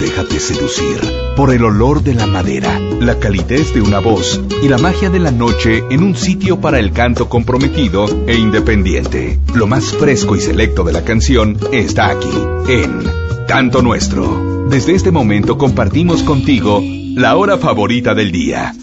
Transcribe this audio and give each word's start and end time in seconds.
Déjate 0.00 0.40
seducir 0.40 1.00
por 1.36 1.52
el 1.52 1.64
olor 1.64 2.02
de 2.02 2.14
la 2.14 2.26
madera, 2.26 2.78
la 3.00 3.18
calidez 3.18 3.74
de 3.74 3.80
una 3.80 3.98
voz 3.98 4.40
y 4.62 4.68
la 4.68 4.78
magia 4.78 5.10
de 5.10 5.18
la 5.18 5.30
noche 5.30 5.84
en 5.90 6.02
un 6.02 6.16
sitio 6.16 6.60
para 6.60 6.78
el 6.78 6.92
canto 6.92 7.28
comprometido 7.28 8.06
e 8.26 8.36
independiente. 8.36 9.38
Lo 9.54 9.66
más 9.66 9.92
fresco 9.92 10.36
y 10.36 10.40
selecto 10.40 10.84
de 10.84 10.92
la 10.92 11.04
canción 11.04 11.58
está 11.72 12.10
aquí, 12.10 12.32
en 12.68 13.00
Canto 13.48 13.82
Nuestro. 13.82 14.66
Desde 14.68 14.94
este 14.94 15.10
momento 15.10 15.56
compartimos 15.58 16.22
contigo 16.22 16.82
la 16.82 17.36
hora 17.36 17.58
favorita 17.58 18.14
del 18.14 18.32
día. 18.32 18.74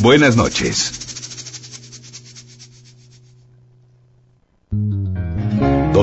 Buenas 0.00 0.36
noches. 0.36 1.05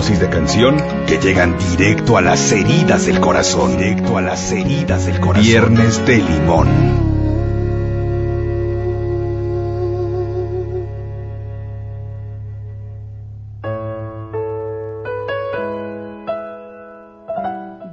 Dosis 0.04 0.20
de 0.20 0.30
canción 0.30 0.76
que 1.08 1.18
llegan 1.18 1.58
directo 1.58 2.18
a 2.18 2.22
las 2.22 2.52
heridas 2.52 3.06
del 3.06 3.22
corazón. 3.22 3.78
Directo 3.78 4.18
a 4.18 4.22
las 4.22 4.52
heridas 4.52 5.06
del 5.06 5.22
corazón. 5.22 5.46
Viernes 5.46 6.06
de 6.06 6.18
limón. 6.18 6.68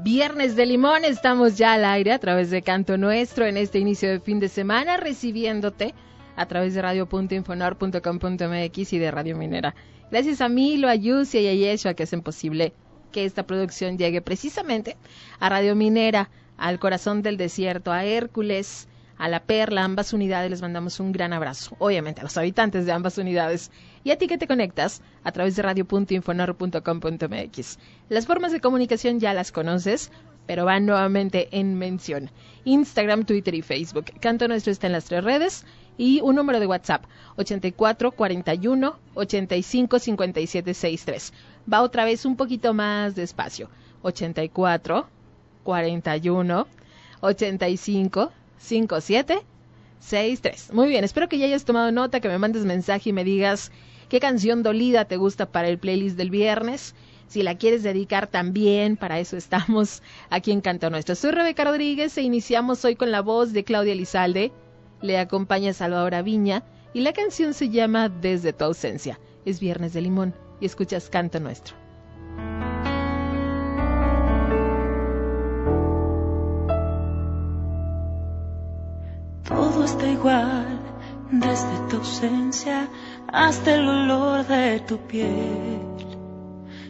Viernes 0.02 0.56
de 0.56 0.66
Limón, 0.66 1.04
estamos 1.04 1.56
ya 1.56 1.74
al 1.74 1.84
aire 1.84 2.12
a 2.12 2.18
través 2.18 2.50
de 2.50 2.62
Canto 2.62 2.98
Nuestro 2.98 3.46
en 3.46 3.56
este 3.56 3.78
inicio 3.78 4.10
de 4.10 4.18
fin 4.18 4.40
de 4.40 4.48
semana, 4.48 4.96
recibiéndote 4.96 5.94
a 6.34 6.46
través 6.46 6.74
de 6.74 6.82
radio.infonor.com.mx 6.82 8.92
y 8.94 8.98
de 8.98 9.10
Radio 9.12 9.36
Minera. 9.36 9.76
Gracias 10.10 10.40
a 10.40 10.48
Milo, 10.48 10.88
a 10.88 10.96
Yusia 10.96 11.40
y 11.40 11.48
a 11.48 11.54
Yeshua 11.54 11.94
que 11.94 12.02
hacen 12.02 12.22
posible 12.22 12.72
que 13.12 13.24
esta 13.24 13.46
producción 13.46 13.96
llegue 13.96 14.20
precisamente 14.20 14.96
a 15.38 15.48
Radio 15.48 15.76
Minera, 15.76 16.30
al 16.56 16.78
corazón 16.78 17.22
del 17.22 17.36
desierto, 17.36 17.92
a 17.92 18.04
Hércules, 18.04 18.88
a 19.18 19.28
La 19.28 19.44
Perla, 19.44 19.84
ambas 19.84 20.12
unidades 20.12 20.50
les 20.50 20.62
mandamos 20.62 20.98
un 20.98 21.12
gran 21.12 21.32
abrazo, 21.32 21.76
obviamente 21.78 22.22
a 22.22 22.24
los 22.24 22.36
habitantes 22.36 22.86
de 22.86 22.92
ambas 22.92 23.18
unidades 23.18 23.70
y 24.02 24.10
a 24.10 24.18
ti 24.18 24.26
que 24.26 24.38
te 24.38 24.46
conectas 24.46 25.02
a 25.24 25.30
través 25.30 25.56
de 25.56 25.62
radio.infonor.com.mx. 25.62 27.78
Las 28.08 28.26
formas 28.26 28.52
de 28.52 28.60
comunicación 28.60 29.20
ya 29.20 29.34
las 29.34 29.52
conoces, 29.52 30.10
pero 30.46 30.64
van 30.64 30.86
nuevamente 30.86 31.48
en 31.52 31.76
mención. 31.76 32.30
Instagram, 32.64 33.26
Twitter 33.26 33.54
y 33.54 33.62
Facebook. 33.62 34.06
Canto 34.20 34.48
Nuestro 34.48 34.72
está 34.72 34.86
en 34.86 34.94
las 34.94 35.04
tres 35.04 35.22
redes 35.22 35.66
y 36.00 36.22
un 36.22 36.34
número 36.34 36.58
de 36.58 36.66
WhatsApp 36.66 37.04
84 37.36 38.12
41 38.12 38.98
85 39.12 39.98
57 39.98 40.72
63. 40.72 41.32
Va 41.70 41.82
otra 41.82 42.06
vez 42.06 42.24
un 42.24 42.36
poquito 42.36 42.72
más 42.72 43.14
despacio. 43.14 43.68
84 44.00 45.06
41 45.62 46.66
85 47.20 48.32
57 48.56 49.42
63. 49.98 50.72
Muy 50.72 50.88
bien, 50.88 51.04
espero 51.04 51.28
que 51.28 51.36
ya 51.36 51.44
hayas 51.44 51.66
tomado 51.66 51.92
nota, 51.92 52.20
que 52.20 52.28
me 52.28 52.38
mandes 52.38 52.64
mensaje 52.64 53.10
y 53.10 53.12
me 53.12 53.22
digas 53.22 53.70
qué 54.08 54.20
canción 54.20 54.62
dolida 54.62 55.04
te 55.04 55.18
gusta 55.18 55.52
para 55.52 55.68
el 55.68 55.78
playlist 55.78 56.16
del 56.16 56.30
viernes. 56.30 56.94
Si 57.28 57.42
la 57.42 57.58
quieres 57.58 57.82
dedicar 57.82 58.26
también, 58.26 58.96
para 58.96 59.20
eso 59.20 59.36
estamos 59.36 60.02
aquí 60.30 60.50
en 60.50 60.62
Canto 60.62 60.88
Nuestro. 60.88 61.14
Soy 61.14 61.32
Rebeca 61.32 61.64
Rodríguez 61.64 62.16
e 62.16 62.22
iniciamos 62.22 62.86
hoy 62.86 62.96
con 62.96 63.12
la 63.12 63.20
voz 63.20 63.52
de 63.52 63.64
Claudia 63.64 63.94
Lizalde 63.94 64.50
le 65.02 65.18
acompaña 65.18 65.72
Salvador 65.72 66.22
Viña 66.22 66.62
y 66.92 67.00
la 67.00 67.12
canción 67.12 67.54
se 67.54 67.68
llama 67.68 68.08
Desde 68.08 68.52
tu 68.52 68.64
ausencia. 68.64 69.18
Es 69.44 69.60
Viernes 69.60 69.92
de 69.92 70.00
Limón 70.00 70.34
y 70.60 70.66
escuchas 70.66 71.08
Canto 71.08 71.40
Nuestro. 71.40 71.76
Todo 79.44 79.84
está 79.84 80.06
igual 80.06 80.80
desde 81.30 81.88
tu 81.88 81.96
ausencia 81.96 82.88
hasta 83.28 83.74
el 83.74 83.88
olor 83.88 84.46
de 84.46 84.80
tu 84.80 84.98
piel. 84.98 85.80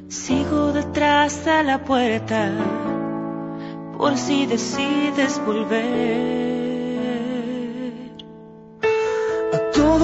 Sigo 0.08 0.72
detrás 0.72 1.44
de 1.44 1.62
la 1.62 1.84
puerta 1.84 2.50
por 3.96 4.16
si 4.16 4.46
decides 4.46 5.40
volver. 5.44 6.59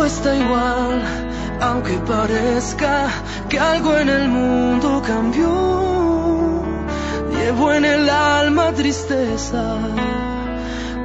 Está 0.07 0.37
igual, 0.37 1.03
aunque 1.61 1.99
parezca 1.99 3.09
que 3.49 3.59
algo 3.59 3.97
en 3.99 4.09
el 4.09 4.29
mundo 4.29 5.03
cambió. 5.05 6.63
Llevo 7.33 7.73
en 7.73 7.85
el 7.85 8.09
alma 8.09 8.73
tristeza, 8.73 9.79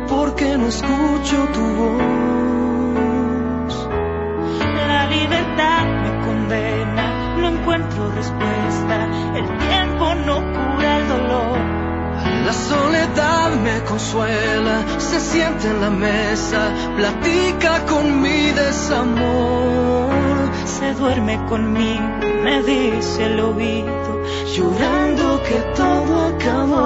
porque 0.07 0.57
no 0.57 0.67
escucho 0.67 1.37
tu 1.55 1.65
voz. 1.79 1.89
La 4.87 5.07
libertad 5.07 5.83
me 6.03 6.11
condena, 6.25 7.37
no 7.37 7.47
encuentro 7.47 8.11
respuesta, 8.11 9.07
la 12.51 12.57
soledad 12.57 13.51
me 13.63 13.81
consuela, 13.85 14.83
se 14.97 15.21
siente 15.21 15.69
en 15.69 15.79
la 15.79 15.89
mesa, 15.89 16.73
platica 16.97 17.85
con 17.85 18.21
mi 18.21 18.51
desamor. 18.51 20.11
Se 20.65 20.93
duerme 20.95 21.37
conmigo, 21.47 22.03
me 22.43 22.61
dice 22.63 23.27
el 23.27 23.39
oído, 23.39 24.21
llorando 24.53 25.41
que 25.47 25.59
todo 25.81 26.13
acabó. 26.31 26.83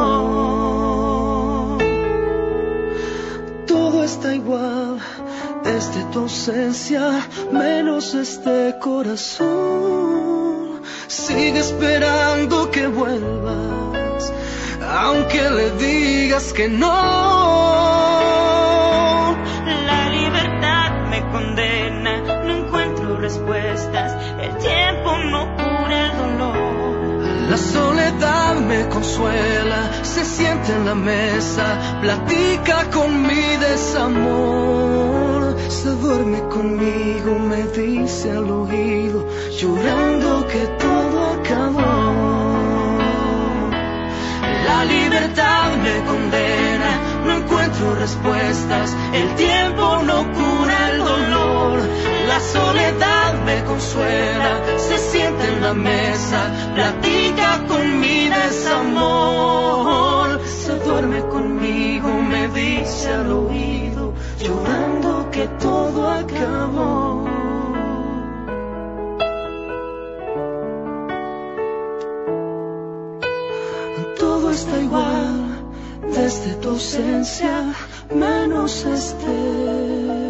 Todo 3.65 4.03
está 4.03 4.35
igual 4.35 4.99
desde 5.63 6.03
tu 6.11 6.19
ausencia, 6.19 7.27
menos 7.51 8.13
este 8.13 8.75
corazón. 8.79 10.83
Sigue 11.07 11.59
esperando 11.59 12.69
que 12.69 12.85
vuelvas 12.85 13.94
aunque 14.89 15.49
le 15.49 15.71
digas 15.71 16.53
que 16.53 16.67
no. 16.67 16.85
La 19.85 20.09
libertad 20.09 21.07
me 21.09 21.21
condena, 21.31 22.21
no 22.43 22.53
encuentro 22.53 23.17
respuestas, 23.17 24.13
el 24.41 24.57
tiempo 24.57 25.17
no 25.31 25.55
cura 25.55 26.05
el 26.05 26.17
dolor. 26.17 26.75
La 27.49 27.57
soledad 27.57 28.55
me 28.55 28.87
consuela, 28.89 30.03
se 30.03 30.25
siente 30.25 30.73
en 30.73 30.85
la 30.85 30.95
mesa, 30.95 31.99
platica 32.01 32.89
con 32.91 33.21
mi 33.21 33.57
desamor. 33.57 35.55
Se 35.69 35.89
duerme 35.89 36.41
conmigo, 36.49 37.37
me 37.39 37.63
dice 37.67 38.31
al 38.31 38.49
oído, 38.49 39.27
llorando 39.59 40.47
que 40.47 40.65
todo 40.79 41.33
acabó. 41.33 41.94
Libertad 44.87 45.75
me 45.77 46.03
condena, 46.05 46.91
no 47.25 47.37
encuentro 47.37 47.95
respuestas, 47.95 48.95
el 49.13 49.35
tiempo 49.35 50.01
no 50.03 50.31
cura 50.33 50.89
el 50.91 50.97
dolor. 50.99 51.79
La 52.27 52.39
soledad 52.39 53.33
me 53.45 53.63
consuela, 53.63 54.61
se 54.77 54.97
siente 54.97 55.47
en 55.47 55.61
la 55.61 55.73
mesa, 55.73 56.51
platica 56.73 57.65
con 57.67 57.99
mi 57.99 58.29
desamor. 58.29 59.65
Se 60.45 60.73
duerme 60.79 61.21
conmigo, 61.27 62.09
me 62.21 62.47
dice 62.49 63.13
al 63.13 63.31
oído, 63.31 64.13
llorando 64.39 65.29
que 65.31 65.47
todo 65.59 66.11
acabó. 66.11 67.14
Desde 76.35 76.55
tu 76.55 76.69
ausencia, 76.69 77.73
menos 78.13 78.85
este 78.85 80.24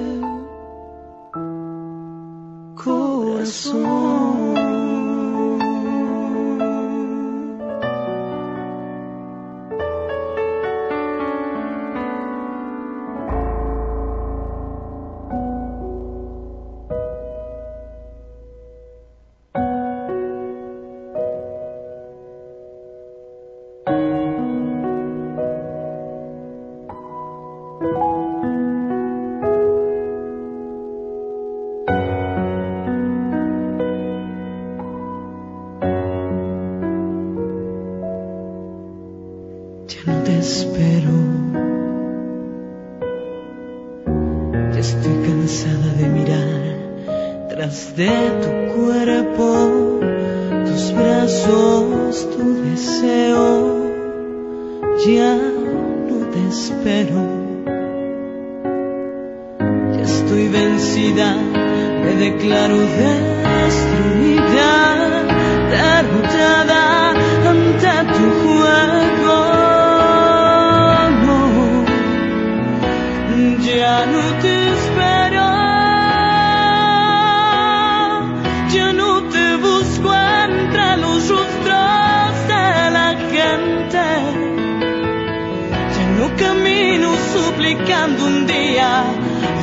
suplicando 87.66 88.26
un 88.26 88.46
día 88.46 89.04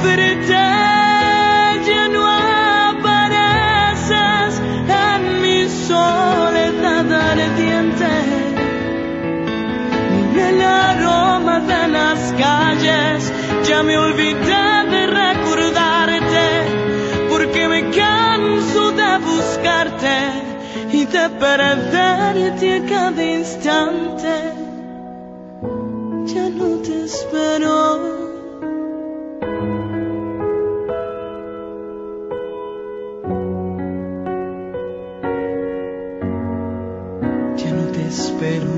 verte. 0.02 0.52
Ya 1.88 2.08
no 2.08 2.26
apareces 2.90 4.60
en 5.06 5.42
mi 5.42 5.68
soledad 5.68 7.12
ardiente. 7.12 8.12
Ni 10.10 10.40
en 10.40 10.46
el 10.46 10.62
aroma 10.62 11.60
de 11.60 11.88
las 11.88 12.32
calles. 12.32 13.32
Ya 13.68 13.82
me 13.84 13.96
olvidé 13.96 14.84
de 14.90 15.06
recordarte. 15.06 16.48
Porque 17.30 17.68
me 17.68 17.90
canso 17.90 18.90
de 18.92 19.18
buscarte 19.18 20.16
y 20.92 21.04
de 21.04 21.28
perderte 21.30 22.74
a 22.74 22.84
cada 22.84 23.22
instante. 23.22 24.61
No 26.54 26.78
te 26.82 27.04
espero. 27.04 27.98
Ya 37.56 37.70
no 37.72 37.84
te 37.92 38.06
espero. 38.06 38.72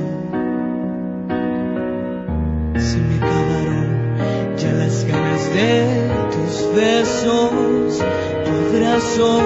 Se 2.79 2.99
me 2.99 3.17
acabaron 3.17 4.57
ya 4.57 4.73
las 4.73 5.05
ganas 5.05 5.53
de 5.53 6.11
tus 6.33 6.75
besos, 6.75 7.99
tu 8.45 8.77
abrazo, 8.77 9.41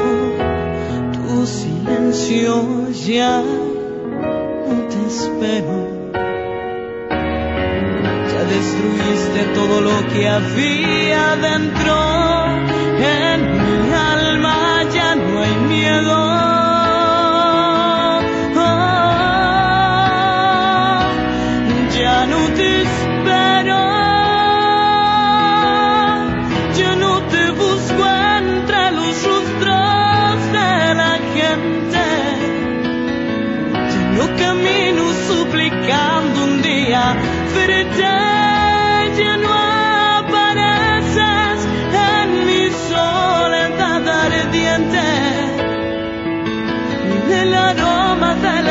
tu 1.13 1.47
silencio. 1.47 2.89
Ya 3.07 3.43
no 3.43 4.89
te 4.89 5.07
espero. 5.07 5.98
Destruiste 8.49 9.41
todo 9.55 9.81
lo 9.81 10.09
que 10.09 10.29
había 10.29 11.37
dentro. 11.37 11.95
En 12.99 13.41
mi 13.53 13.93
alma 13.93 14.85
ya 14.93 15.15
no 15.15 15.43
hay 15.43 15.55
miedo. 15.69 16.38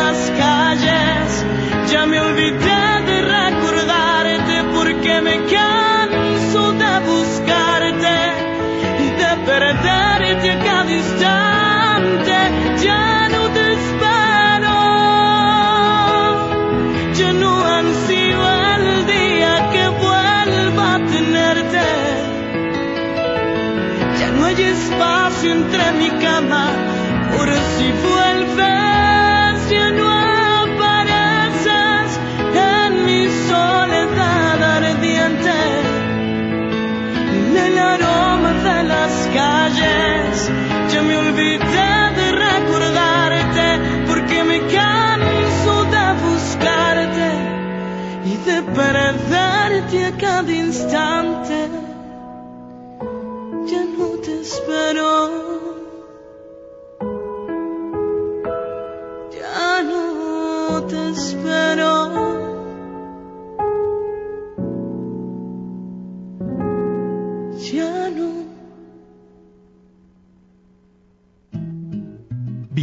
Las 0.08 0.32
calles. 0.42 1.46
Ya 1.92 2.06
me 2.06 2.20
olvidé 2.20 2.84
de 3.10 3.18
recordarte 3.38 4.56
porque 4.76 5.22
me 5.28 5.36
canso 5.56 6.62
de 6.82 6.94
buscarte 7.12 8.18
y 9.06 9.08
de 9.22 9.32
perderte 9.50 10.52
a 10.52 10.60
cada 10.68 10.92
instante. 11.02 12.38
Ya 12.86 13.30
no 13.36 13.42
te 13.56 13.64
espero. 13.78 14.78
Ya 17.20 17.32
no 17.42 17.52
ansío 17.80 18.42
el 18.74 18.86
día 19.16 19.54
que 19.74 19.86
vuelva 20.06 20.86
a 20.96 21.00
tenerte. 21.16 21.88
Ya 24.20 24.28
no 24.36 24.46
hay 24.46 24.62
espacio 24.76 25.52
entre 25.52 25.86
mi 26.00 26.10
cama 26.26 26.66
por 27.34 27.48
si 27.76 27.88
vuelves. 28.08 28.97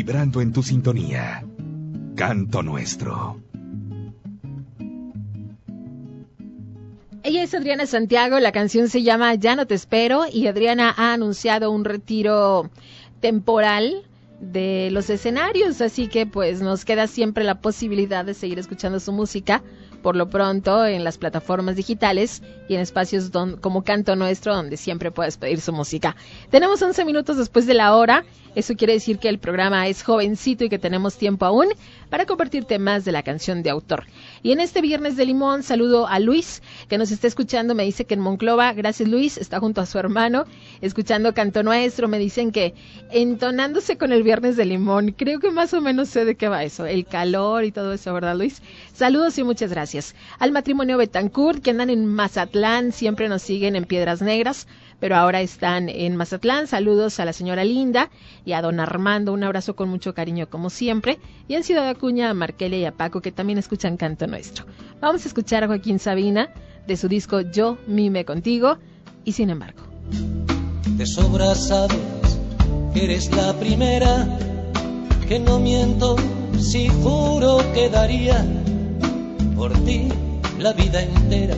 Vibrando 0.05 0.43
en 0.43 0.53
tu 0.53 0.63
sintonía. 0.63 1.43
Canto 2.15 2.63
nuestro. 2.63 3.41
Ella 7.23 7.43
es 7.43 7.55
Adriana 7.55 7.87
Santiago, 7.87 8.39
la 8.39 8.53
canción 8.53 8.91
se 8.91 9.03
llama 9.03 9.35
Ya 9.37 9.57
no 9.57 9.67
te 9.67 9.75
espero 9.75 10.27
y 10.31 10.47
Adriana 10.47 10.93
ha 10.95 11.15
anunciado 11.15 11.71
un 11.71 11.87
retiro 11.87 12.71
temporal 13.21 14.05
de 14.41 14.91
los 14.93 15.09
escenarios, 15.09 15.81
así 15.81 16.09
que 16.09 16.27
pues 16.27 16.61
nos 16.61 16.85
queda 16.85 17.07
siempre 17.07 17.43
la 17.43 17.63
posibilidad 17.63 18.27
de 18.27 18.35
seguir 18.35 18.59
escuchando 18.59 19.01
su 19.01 19.11
música 19.11 19.63
por 20.05 20.17
lo 20.17 20.29
pronto 20.29 20.85
en 20.85 21.03
las 21.03 21.17
plataformas 21.17 21.77
digitales 21.77 22.43
y 22.69 22.75
en 22.75 22.83
espacios 22.83 23.31
como 23.63 23.85
Canto 23.85 24.17
Nuestro, 24.17 24.55
donde 24.55 24.77
siempre 24.77 25.11
puedes 25.11 25.39
pedir 25.39 25.63
su 25.63 25.73
música. 25.73 26.15
Tenemos 26.51 26.83
11 26.83 27.07
minutos 27.07 27.39
después 27.39 27.67
de 27.67 27.73
la 27.73 27.97
hora, 27.97 28.27
eso 28.55 28.75
quiere 28.75 28.95
decir 28.95 29.19
que 29.19 29.29
el 29.29 29.39
programa 29.39 29.87
es 29.89 30.03
jovencito 30.03 30.65
y 30.65 30.69
que 30.69 30.79
tenemos 30.79 31.17
tiempo 31.17 31.47
aún 31.47 31.69
para 32.11 32.27
compartirte 32.27 32.79
más 32.79 33.05
de 33.05 33.13
la 33.13 33.23
canción 33.23 33.63
de 33.63 33.71
autor. 33.71 34.05
Y 34.43 34.53
en 34.53 34.61
este 34.61 34.81
viernes 34.81 35.17
de 35.17 35.27
limón 35.27 35.63
saludo 35.63 36.07
a 36.07 36.19
Luis, 36.21 36.63
que 36.89 36.99
nos 36.99 37.11
está 37.11 37.27
escuchando, 37.27 37.75
me 37.75 37.85
dice 37.85 38.05
que 38.05 38.15
en 38.15 38.21
Monclova, 38.21 38.73
gracias 38.73 39.09
Luis, 39.09 39.37
está 39.37 39.59
junto 39.59 39.81
a 39.81 39.87
su 39.87 39.99
hermano, 39.99 40.45
escuchando 40.81 41.35
Canto 41.35 41.63
Nuestro, 41.63 42.09
me 42.09 42.19
dicen 42.19 42.53
que 42.53 42.75
entonándose 43.11 43.97
con 43.99 44.13
el 44.13 44.23
viernes 44.23 44.57
de 44.57 44.65
limón, 44.65 45.13
creo 45.13 45.41
que 45.41 45.51
más 45.51 45.75
o 45.75 45.81
menos 45.81 46.09
sé 46.09 46.25
de 46.25 46.37
qué 46.37 46.49
va 46.49 46.65
eso, 46.65 46.87
el 46.87 47.05
calor 47.07 47.65
y 47.65 47.73
todo 47.73 47.93
eso, 47.93 48.13
¿verdad 48.13 48.37
Luis? 48.37 48.63
Saludos 48.93 49.37
y 49.39 49.45
muchas 49.45 49.71
gracias. 49.71 50.15
Al 50.39 50.53
matrimonio 50.53 50.99
Betancourt, 50.99 51.63
que 51.63 51.71
andan 51.71 51.91
en 51.91 52.07
Mazatlán, 52.07 52.93
siempre 52.93 53.29
nos 53.29 53.43
siguen 53.43 53.77
en 53.77 53.85
Piedras 53.85 54.23
Negras, 54.23 54.67
pero 55.05 55.17
ahora 55.17 55.43
están 55.43 55.91
en 55.91 56.17
Mazatlán. 56.17 56.67
Saludos 56.67 57.21
a 57.21 57.27
la 57.27 57.35
señora 57.35 57.63
Linda 57.63 58.09
y 58.47 58.53
a 58.53 58.63
don 58.63 58.81
Armando, 58.81 59.35
un 59.35 59.45
abrazo 59.45 59.77
con 59.77 59.91
mucho 59.91 60.15
cariño 60.15 60.49
como 60.49 60.71
siempre. 60.71 61.19
Y 61.47 61.57
en 61.57 61.63
Ciudad 61.63 61.87
Acuña 61.91 62.31
a 62.31 62.33
Marquelia 62.33 62.79
y 62.79 62.85
a 62.87 62.93
Paco, 62.93 63.21
que 63.21 63.31
también 63.31 63.59
escuchan 63.59 63.99
Canto 63.99 64.27
Nuestro. 64.27 64.65
Vamos 65.03 65.27
a 65.27 65.29
escuchar 65.29 65.63
a 65.63 65.67
Joaquín 65.67 65.99
Sabina 65.99 66.55
de 66.87 66.97
su 66.97 67.09
disco 67.09 67.43
Yo 67.43 67.77
mime 67.87 68.25
contigo 68.25 68.79
y 69.27 69.33
sin 69.33 69.51
embargo. 69.51 69.83
De 70.97 71.05
sobra 71.05 71.55
sabes 71.55 71.99
que 72.95 73.05
eres 73.05 73.31
la 73.37 73.53
primera, 73.59 74.27
que 75.29 75.39
no 75.39 75.61
miento 75.61 76.17
si 76.59 76.89
juro 76.89 77.59
que 77.75 77.91
daría 77.91 78.43
por 79.55 79.71
ti 79.85 80.09
la 80.59 80.73
vida 80.73 81.03
entera, 81.03 81.57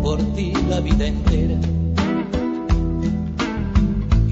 por 0.00 0.22
ti 0.36 0.52
la 0.68 0.78
vida 0.78 1.08
entera. 1.08 1.79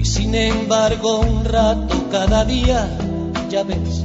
Sin 0.09 0.33
embargo 0.33 1.19
un 1.19 1.45
rato 1.45 2.09
cada 2.09 2.43
día, 2.43 2.89
ya 3.47 3.61
ves, 3.61 4.03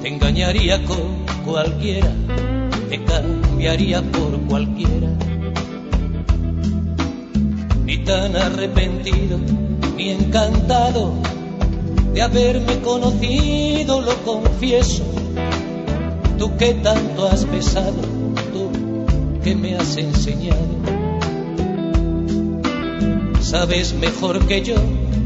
te 0.00 0.08
engañaría 0.08 0.84
con 0.84 1.26
cualquiera, 1.44 2.12
te 2.88 3.02
cambiaría 3.02 4.00
por 4.00 4.38
cualquiera. 4.42 5.08
Ni 7.84 7.98
tan 8.04 8.36
arrepentido, 8.36 9.40
ni 9.96 10.10
encantado 10.10 11.14
de 12.14 12.22
haberme 12.22 12.78
conocido, 12.78 14.00
lo 14.00 14.14
confieso. 14.24 15.02
Tú 16.38 16.56
que 16.56 16.74
tanto 16.74 17.26
has 17.26 17.44
besado, 17.50 18.02
tú 18.52 18.70
que 19.42 19.56
me 19.56 19.74
has 19.74 19.96
enseñado. 19.96 20.78
Sabes 23.40 23.94
mejor 23.94 24.46
que 24.46 24.62
yo 24.62 24.76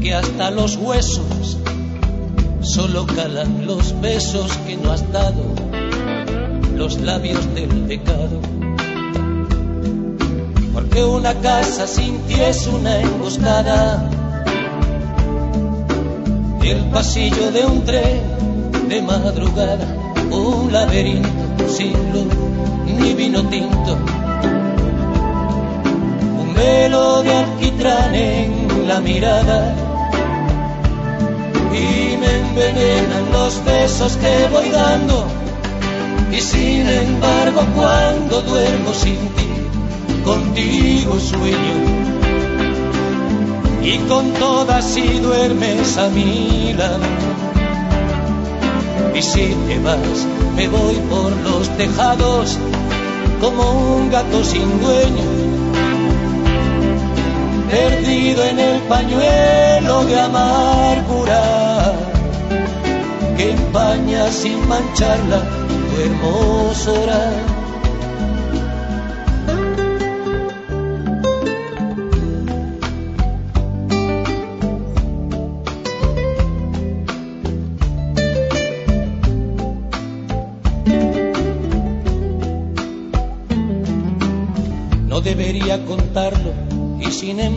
que 0.03 0.13
hasta 0.13 0.51
los 0.51 0.75
huesos 0.75 1.57
solo 2.61 3.07
calan 3.07 3.65
los 3.65 4.01
besos 4.01 4.51
que 4.67 4.75
no 4.75 4.91
has 4.91 5.09
dado, 5.13 5.45
los 6.75 6.99
labios 6.99 7.41
del 7.55 7.69
pecado. 7.87 8.41
Porque 10.73 11.05
una 11.05 11.33
casa 11.35 11.87
sin 11.87 12.17
ti 12.23 12.33
es 12.33 12.67
una 12.67 12.99
emboscada, 12.99 14.09
el 16.61 16.79
pasillo 16.91 17.51
de 17.51 17.65
un 17.65 17.85
tren 17.85 18.89
de 18.89 19.01
madrugada, 19.01 19.87
un 20.31 20.73
laberinto 20.73 21.69
sin 21.69 21.93
luz 22.11 22.33
ni 22.99 23.13
vino 23.13 23.41
tinto, 23.47 23.97
un 26.41 26.53
velo 26.53 27.23
de 27.23 27.33
alquitrán 27.33 28.13
en 28.13 28.87
la 28.87 28.99
mirada 28.99 29.82
y 31.73 32.17
me 32.17 32.39
envenenan 32.39 33.31
los 33.31 33.63
besos 33.65 34.15
que 34.17 34.47
voy 34.51 34.69
dando. 34.69 35.25
Y 36.31 36.39
sin 36.39 36.87
embargo 36.87 37.61
cuando 37.75 38.41
duermo 38.41 38.93
sin 38.93 39.17
ti, 39.35 39.49
contigo 40.23 41.19
sueño. 41.19 41.77
Y 43.83 43.97
con 44.07 44.31
todas 44.33 44.85
si 44.85 45.19
duermes 45.19 45.97
a 45.97 46.07
mi 46.09 46.73
lado. 46.73 46.99
Y 49.15 49.21
si 49.21 49.53
te 49.67 49.79
vas, 49.79 50.27
me 50.55 50.67
voy 50.67 50.95
por 51.09 51.31
los 51.43 51.69
tejados 51.77 52.57
como 53.41 53.95
un 53.97 54.09
gato 54.09 54.43
sin 54.43 54.81
dueño 54.81 55.42
perdido 57.73 58.45
en 58.45 58.59
el 58.59 58.79
pañuelo 58.81 60.05
de 60.05 60.19
amargura 60.19 61.43
que 63.35 63.51
empaña 63.51 64.31
sin 64.31 64.67
mancharla 64.67 65.39
tu 65.67 66.01
hermosura. 66.03 67.62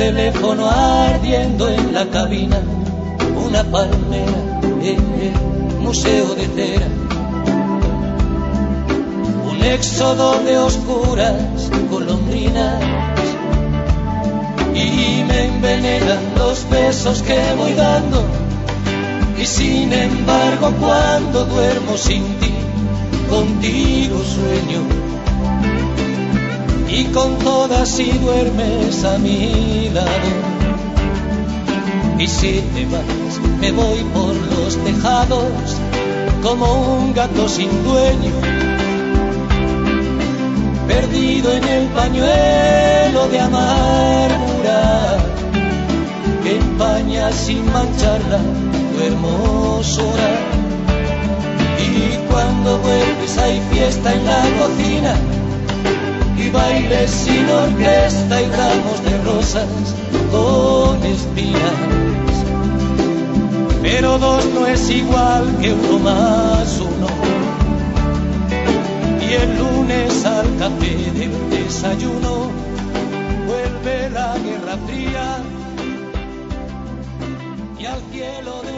teléfono 0.00 0.66
ardiendo 0.70 1.68
en 1.68 1.92
la 1.92 2.06
cabina, 2.06 2.58
una 3.46 3.62
palmera 3.64 4.40
en 4.82 5.00
el 5.26 5.78
museo 5.78 6.34
de 6.36 6.46
cera, 6.56 6.88
un 9.50 9.62
éxodo 9.62 10.42
de 10.42 10.56
oscuras 10.56 11.70
golondrinas 11.90 12.82
y 14.74 15.22
me 15.28 15.38
envenenan 15.48 16.22
los 16.38 16.66
besos 16.70 17.20
que 17.20 17.38
voy 17.58 17.74
dando. 17.74 18.24
Y 19.38 19.44
sin 19.44 19.92
embargo 19.92 20.72
cuando 20.80 21.44
duermo 21.44 21.98
sin 21.98 22.24
ti, 22.40 22.54
contigo 23.28 24.16
sueño 24.24 24.99
y 26.92 27.04
con 27.04 27.38
todas 27.38 27.88
si 27.88 28.10
duermes 28.18 29.04
a 29.04 29.18
mi 29.18 29.88
lado. 29.90 30.30
Y 32.18 32.26
si 32.26 32.62
te 32.74 32.84
vas, 32.86 33.40
me 33.60 33.72
voy 33.72 34.00
por 34.12 34.34
los 34.34 34.76
tejados 34.84 35.76
como 36.42 36.98
un 36.98 37.14
gato 37.14 37.48
sin 37.48 37.70
dueño, 37.84 38.32
perdido 40.86 41.52
en 41.52 41.64
el 41.64 41.86
pañuelo 41.88 43.28
de 43.30 43.40
amargura 43.40 45.18
que 46.42 46.56
empaña 46.56 47.30
sin 47.32 47.64
mancharla 47.72 48.38
tu 48.92 49.02
hermosura. 49.02 50.30
Y 51.78 52.16
cuando 52.30 52.78
vuelves 52.78 53.38
hay 53.38 53.60
fiesta 53.70 54.12
en 54.12 54.24
la 54.24 54.42
cocina 54.58 55.39
y 56.50 56.52
bailes 56.52 57.10
sin 57.10 57.48
orquesta 57.48 58.42
y 58.42 58.46
ramos 58.46 59.04
de 59.04 59.22
rosas 59.24 59.68
con 60.30 61.02
espinas. 61.04 61.78
Pero 63.82 64.18
dos 64.18 64.44
no 64.54 64.66
es 64.66 64.90
igual 64.90 65.44
que 65.60 65.72
uno 65.72 65.98
más 65.98 66.80
uno. 66.80 67.08
Y 69.28 69.32
el 69.32 69.58
lunes 69.58 70.24
al 70.24 70.56
café 70.58 70.96
del 71.12 71.50
desayuno 71.50 72.50
vuelve 73.46 74.10
la 74.10 74.36
guerra 74.38 74.76
fría 74.86 75.38
y 77.78 77.86
al 77.86 78.00
cielo 78.12 78.62
de 78.62 78.69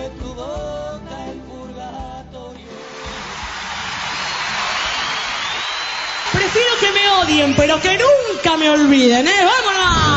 pero 7.57 7.81
que 7.81 7.99
nunca 7.99 8.57
me 8.57 8.69
olviden, 8.69 9.27
¿eh? 9.27 9.45
¡Vámonos! 9.45 10.12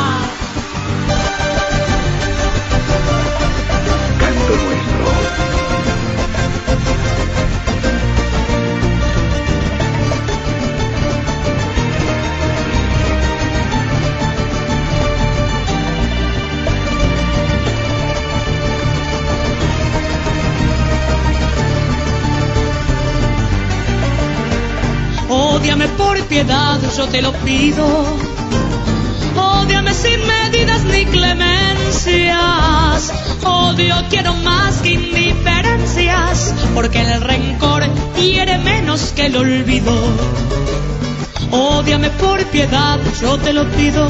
Por 25.89 26.19
piedad, 26.23 26.79
yo 26.97 27.07
te 27.07 27.21
lo 27.21 27.31
pido. 27.31 27.85
Ódiame 29.37 29.93
sin 29.93 30.19
medidas 30.25 30.83
ni 30.83 31.05
clemencias. 31.05 32.33
Odio 33.43 33.95
quiero 34.09 34.33
más 34.35 34.81
que 34.81 34.93
indiferencias, 34.93 36.53
porque 36.73 37.01
el 37.01 37.21
rencor 37.21 37.83
quiere 38.15 38.57
menos 38.57 39.13
que 39.15 39.27
el 39.27 39.37
olvido. 39.37 39.93
Ódiame 41.51 42.09
por 42.11 42.43
piedad, 42.45 42.99
yo 43.21 43.37
te 43.37 43.53
lo 43.53 43.69
pido. 43.71 44.07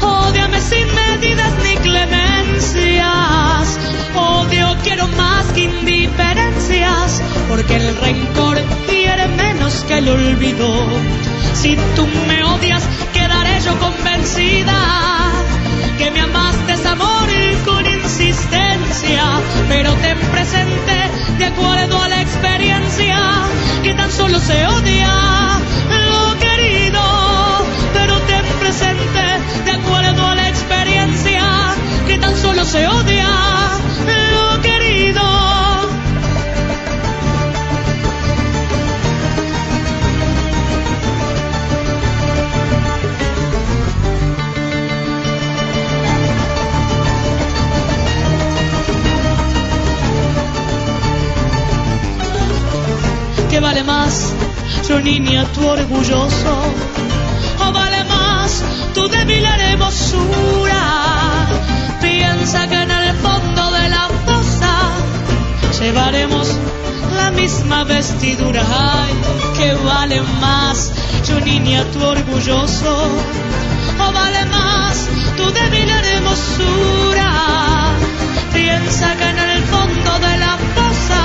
Ódiame 0.00 0.60
sin 0.60 0.86
medidas 0.94 1.52
ni 1.64 1.76
clemencias. 1.76 3.49
Odio 4.60 4.76
quiero 4.82 5.08
más 5.08 5.46
que 5.52 5.62
indiferencias, 5.62 7.22
porque 7.48 7.76
el 7.76 7.96
rencor 7.96 8.58
quiere 8.86 9.26
olvido. 10.08 10.68
Si 11.54 11.76
tú 11.96 12.06
me 12.26 12.42
odias, 12.44 12.82
quedaré 13.14 13.60
yo 13.60 13.78
convencida 13.78 15.32
que 15.98 16.10
me 16.10 16.20
amaste 16.20 16.72
amor 16.88 17.30
tu 55.46 55.66
orgulloso? 55.66 56.54
¿O 57.60 57.72
vale 57.72 58.04
más 58.04 58.62
tu 58.94 59.08
débil 59.08 59.44
hermosura? 59.44 60.82
Piensa 62.00 62.68
que 62.68 62.82
en 62.82 62.90
el 62.90 63.14
fondo 63.16 63.70
de 63.70 63.88
la 63.88 64.08
fosa 64.26 64.74
llevaremos 65.80 66.48
la 67.16 67.30
misma 67.30 67.84
vestidura. 67.84 68.62
Ay, 68.62 69.12
que 69.56 69.74
vale 69.84 70.20
más, 70.40 70.92
su 71.22 71.40
niña, 71.40 71.84
tu 71.92 72.04
orgulloso? 72.04 72.92
¿O 73.98 74.12
vale 74.12 74.44
más 74.46 75.08
tu 75.36 75.44
débil 75.50 75.88
hermosura? 75.90 77.30
Piensa 78.52 79.16
que 79.16 79.28
en 79.28 79.38
el 79.38 79.62
fondo 79.64 80.18
de 80.26 80.38
la 80.38 80.58
fosa 80.74 81.22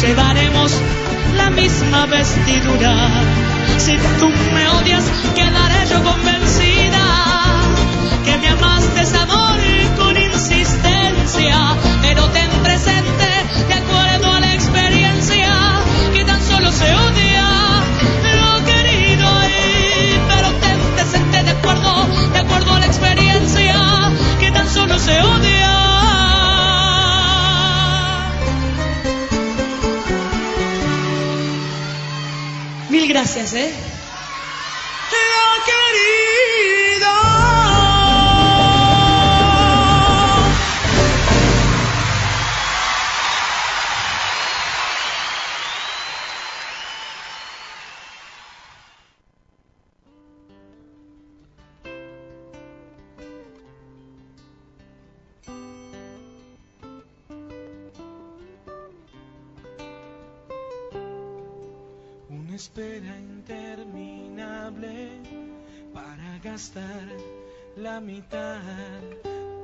llevaremos 0.00 0.72
la 1.36 1.50
misma 1.50 2.06
vestidura. 2.06 3.08
Si 3.78 3.96
tú 4.18 4.28
me 4.54 4.68
odias, 4.68 5.04
quedaré 5.34 5.86
yo 5.88 6.02
convencida 6.02 6.71
gracias, 33.34 33.54
¿eh? 33.54 33.92
Espera 62.54 63.18
interminable 63.18 65.08
para 65.94 66.38
gastar 66.42 67.02
la 67.76 68.00
mitad. 68.00 68.60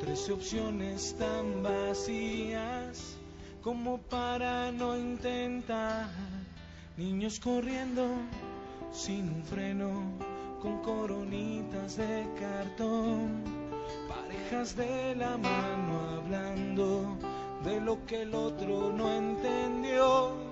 Tres 0.01 0.31
opciones 0.31 1.15
tan 1.19 1.63
vacías 1.63 3.17
como 3.63 3.99
para 3.99 4.73
no 4.73 4.97
intentar. 4.97 6.09
Niños 6.97 7.39
corriendo 7.41 8.07
sin 8.93 9.29
un 9.29 9.45
freno, 9.45 9.91
con 10.63 10.81
coronitas 10.83 11.97
de 11.97 12.27
cartón. 12.41 13.43
Parejas 14.09 14.75
de 14.77 15.15
la 15.15 15.37
mano 15.37 16.01
hablando 16.17 17.19
de 17.65 17.81
lo 17.81 18.05
que 18.07 18.23
el 18.23 18.35
otro 18.35 18.93
no 18.93 19.13
entendió 19.13 20.48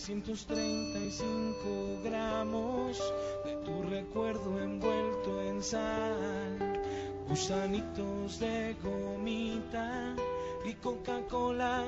135 0.00 2.00
gramos 2.02 2.98
de 3.44 3.54
tu 3.56 3.82
recuerdo 3.82 4.58
envuelto 4.58 5.42
en 5.42 5.62
sal, 5.62 6.80
gusanitos 7.28 8.40
de 8.40 8.74
gomita 8.82 10.16
y 10.64 10.72
Coca-Cola 10.74 11.84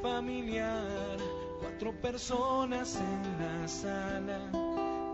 familiar. 0.00 1.18
Cuatro 1.60 1.92
personas 2.00 2.96
en 2.96 3.22
la 3.40 3.66
sala 3.66 4.38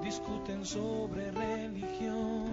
discuten 0.02 0.66
sobre 0.66 1.30
religión. 1.30 2.50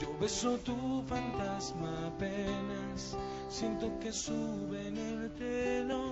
Yo 0.00 0.08
beso 0.20 0.58
tu 0.58 1.04
fantasma 1.06 2.08
apenas, 2.08 3.16
siento 3.48 3.96
que 4.00 4.12
sube 4.12 4.88
en 4.88 4.98
el 4.98 5.30
telón 5.34 6.03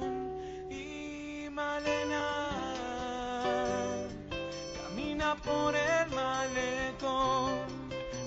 por 5.44 5.74
el 5.74 6.10
malecón 6.10 7.60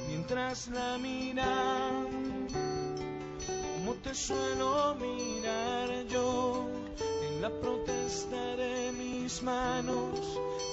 mientras 0.07 0.67
la 0.69 0.97
mira 0.97 1.91
como 3.85 3.93
te 4.01 4.15
suelo 4.15 4.95
mirar 4.95 6.05
yo 6.09 6.67
en 7.27 7.41
la 7.41 7.49
protesta 7.49 8.55
de 8.55 8.91
mis 8.93 9.43
manos 9.43 10.19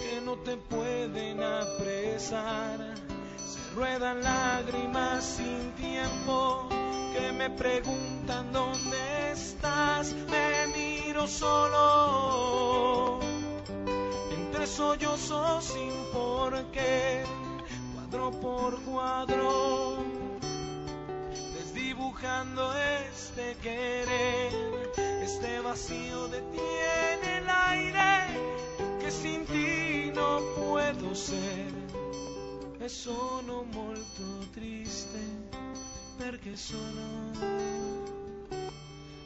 que 0.00 0.20
no 0.22 0.37
te 0.37 0.57
pueden 0.57 1.42
apresar. 1.42 2.94
Se 3.37 3.74
ruedan 3.74 4.22
lágrimas 4.22 5.24
sin 5.24 5.72
tiempo 5.72 6.68
que 7.14 7.33
me 7.33 7.50
preguntan 7.50 8.52
dónde 8.52 9.33
estás. 9.33 10.14
Me 10.31 10.66
miro 10.74 11.26
solo 11.26 13.21
sollozos 14.66 15.64
sin 15.64 15.92
por 16.12 16.53
qué, 16.72 17.25
cuadro 17.94 18.31
por 18.31 18.81
cuadro, 18.83 19.96
desdibujando 21.55 22.72
este 22.77 23.57
querer, 23.62 24.53
este 25.22 25.61
vacío 25.61 26.29
detiene 26.29 27.38
el 27.38 27.48
aire, 27.48 28.98
que 29.01 29.11
sin 29.11 29.44
ti 29.46 30.12
no 30.14 30.40
puedo 30.57 31.14
ser. 31.14 31.72
E 32.83 32.88
sono 32.88 33.62
molto 33.72 34.25
triste 34.53 35.20
perché 36.18 36.57
sono 36.57 37.31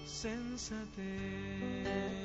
senza 0.04 0.74
te. 0.94 2.15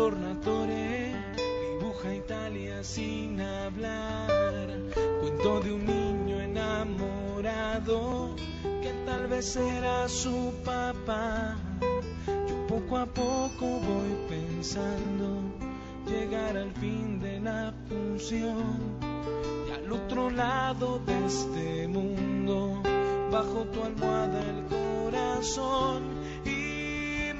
Tornatore 0.00 1.12
dibuja 1.60 2.14
Italia 2.14 2.82
sin 2.82 3.38
hablar. 3.38 4.66
Cuento 5.20 5.60
de 5.60 5.72
un 5.74 5.84
niño 5.84 6.40
enamorado 6.40 8.34
que 8.80 8.94
tal 9.04 9.26
vez 9.26 9.56
era 9.56 10.08
su 10.08 10.54
papá. 10.64 11.54
Yo 12.48 12.66
poco 12.66 12.96
a 12.96 13.04
poco 13.04 13.66
voy 13.90 14.12
pensando 14.26 15.26
llegar 16.06 16.56
al 16.56 16.72
fin 16.76 17.20
de 17.20 17.38
la 17.38 17.74
función 17.86 18.96
y 19.68 19.70
al 19.70 19.92
otro 19.92 20.30
lado 20.30 20.98
de 21.00 21.26
este 21.26 21.88
mundo, 21.88 22.82
bajo 23.30 23.66
tu 23.66 23.82
almohada 23.82 24.40
el 24.40 24.64
corazón 24.64 26.04
y 26.46 27.34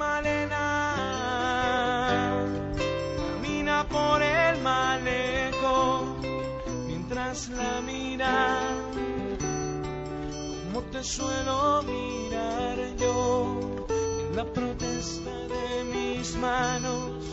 te 11.00 11.06
suelo 11.06 11.82
mirar 11.84 12.76
yo, 12.98 13.86
la 14.34 14.44
protesta 14.44 15.30
de 15.30 15.84
mis 15.84 16.36
manos 16.36 17.24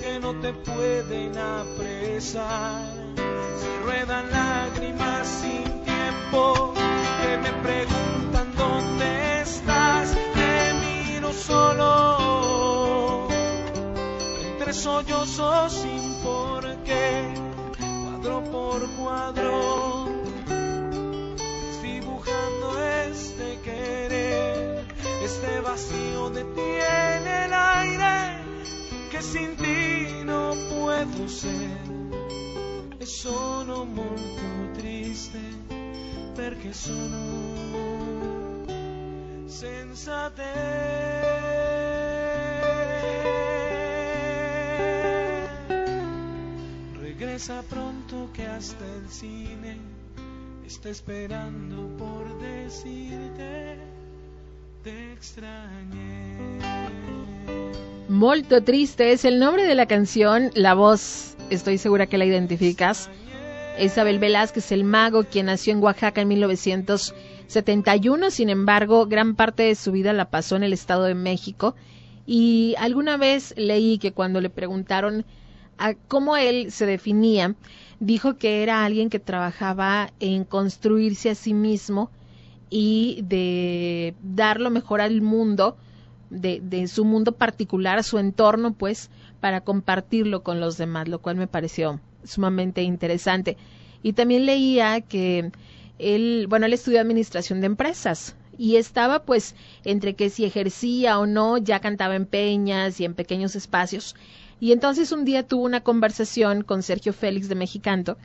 que 0.00 0.20
no 0.20 0.38
te 0.40 0.52
pueden 0.52 1.36
apresar. 1.36 2.84
Se 3.16 3.78
ruedan 3.82 4.30
lágrimas 4.30 5.26
sin 5.26 5.64
tiempo 5.84 6.72
que 7.20 7.38
me 7.38 7.52
preguntan 7.64 8.54
dónde 8.56 9.40
estás. 9.40 10.16
Te 10.34 10.74
miro 10.84 11.32
solo 11.32 13.26
entre 14.52 14.72
sollozos 14.72 15.72
sin 15.72 16.14
por 16.22 16.62
qué, 16.84 17.34
cuadro 17.76 18.44
por 18.52 18.88
cuadro 18.90 19.95
querer, 23.66 24.84
este 25.22 25.60
vacío 25.60 26.30
detiene 26.30 27.46
el 27.46 27.52
aire 27.52 28.38
que 29.10 29.20
sin 29.20 29.56
ti 29.56 30.24
no 30.24 30.54
puedo 30.70 31.28
ser. 31.28 31.84
Sono 33.06 33.84
molto 33.84 34.46
triste 34.74 35.40
perché 36.34 36.72
sono 36.72 37.22
senza 39.46 40.30
te. 40.30 40.54
Regresa 47.00 47.62
pronto 47.62 48.28
que 48.32 48.46
hasta 48.46 48.84
el 48.84 49.08
cine 49.08 49.95
está 50.66 50.90
esperando 50.90 51.86
por 51.96 52.40
decirte 52.40 53.76
te 54.82 55.12
extrañé. 55.12 56.58
Molto 58.08 58.62
triste 58.62 59.12
es 59.12 59.24
el 59.24 59.38
nombre 59.38 59.64
de 59.64 59.74
la 59.76 59.86
canción, 59.86 60.50
la 60.54 60.74
voz, 60.74 61.36
estoy 61.50 61.78
segura 61.78 62.06
que 62.06 62.18
la 62.18 62.24
identificas. 62.24 63.08
Isabel 63.80 64.18
Velázquez, 64.18 64.72
el 64.72 64.82
mago, 64.84 65.24
quien 65.24 65.46
nació 65.46 65.72
en 65.72 65.82
Oaxaca 65.82 66.20
en 66.22 66.28
1971, 66.28 68.30
sin 68.30 68.48
embargo, 68.48 69.06
gran 69.06 69.34
parte 69.36 69.64
de 69.64 69.74
su 69.74 69.92
vida 69.92 70.12
la 70.12 70.30
pasó 70.30 70.56
en 70.56 70.62
el 70.64 70.72
Estado 70.72 71.04
de 71.04 71.14
México. 71.14 71.74
Y 72.26 72.74
alguna 72.78 73.16
vez 73.16 73.54
leí 73.56 73.98
que 73.98 74.12
cuando 74.12 74.40
le 74.40 74.50
preguntaron 74.50 75.24
a 75.78 75.94
cómo 75.94 76.36
él 76.36 76.70
se 76.72 76.86
definía, 76.86 77.54
dijo 78.00 78.36
que 78.36 78.62
era 78.62 78.84
alguien 78.84 79.10
que 79.10 79.18
trabajaba 79.18 80.12
en 80.20 80.44
construirse 80.44 81.30
a 81.30 81.34
sí 81.34 81.54
mismo 81.54 82.10
y 82.70 83.20
de 83.22 84.14
dar 84.22 84.60
lo 84.60 84.70
mejor 84.70 85.00
al 85.00 85.20
mundo, 85.22 85.76
de, 86.30 86.60
de 86.60 86.88
su 86.88 87.04
mundo 87.04 87.32
particular, 87.32 88.02
su 88.02 88.18
entorno, 88.18 88.74
pues, 88.74 89.10
para 89.40 89.60
compartirlo 89.60 90.42
con 90.42 90.60
los 90.60 90.76
demás, 90.76 91.08
lo 91.08 91.20
cual 91.20 91.36
me 91.36 91.46
pareció 91.46 92.00
sumamente 92.24 92.82
interesante. 92.82 93.56
Y 94.02 94.12
también 94.12 94.46
leía 94.46 95.00
que 95.00 95.52
él, 95.98 96.46
bueno, 96.48 96.66
él 96.66 96.72
estudió 96.72 97.00
administración 97.00 97.60
de 97.60 97.66
empresas 97.66 98.36
y 98.58 98.76
estaba 98.76 99.22
pues 99.22 99.54
entre 99.84 100.14
que 100.14 100.30
si 100.30 100.44
ejercía 100.44 101.18
o 101.18 101.26
no, 101.26 101.58
ya 101.58 101.80
cantaba 101.80 102.16
en 102.16 102.26
peñas 102.26 103.00
y 103.00 103.04
en 103.04 103.14
pequeños 103.14 103.54
espacios 103.54 104.14
y 104.60 104.72
entonces 104.72 105.12
un 105.12 105.24
día 105.24 105.46
tuvo 105.46 105.64
una 105.64 105.82
conversación 105.82 106.62
con 106.62 106.82
Sergio 106.82 107.12
Félix 107.12 107.48
de 107.48 107.54
Mexicanto 107.54 108.16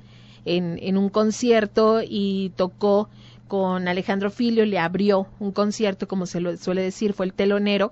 en, 0.46 0.80
en 0.82 0.98
un 0.98 1.10
concierto 1.10 2.02
y 2.04 2.52
tocó 2.56 3.10
con 3.48 3.88
Alejandro 3.88 4.32
Filio, 4.32 4.65
le 4.65 4.80
abrió 4.80 5.28
un 5.39 5.52
concierto, 5.52 6.08
como 6.08 6.26
se 6.26 6.58
suele 6.58 6.82
decir, 6.82 7.13
fue 7.13 7.26
el 7.26 7.34
telonero, 7.34 7.91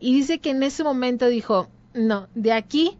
y 0.00 0.14
dice 0.14 0.38
que 0.38 0.50
en 0.50 0.62
ese 0.62 0.82
momento 0.82 1.28
dijo, 1.28 1.68
no, 1.92 2.28
de 2.34 2.52
aquí 2.52 2.96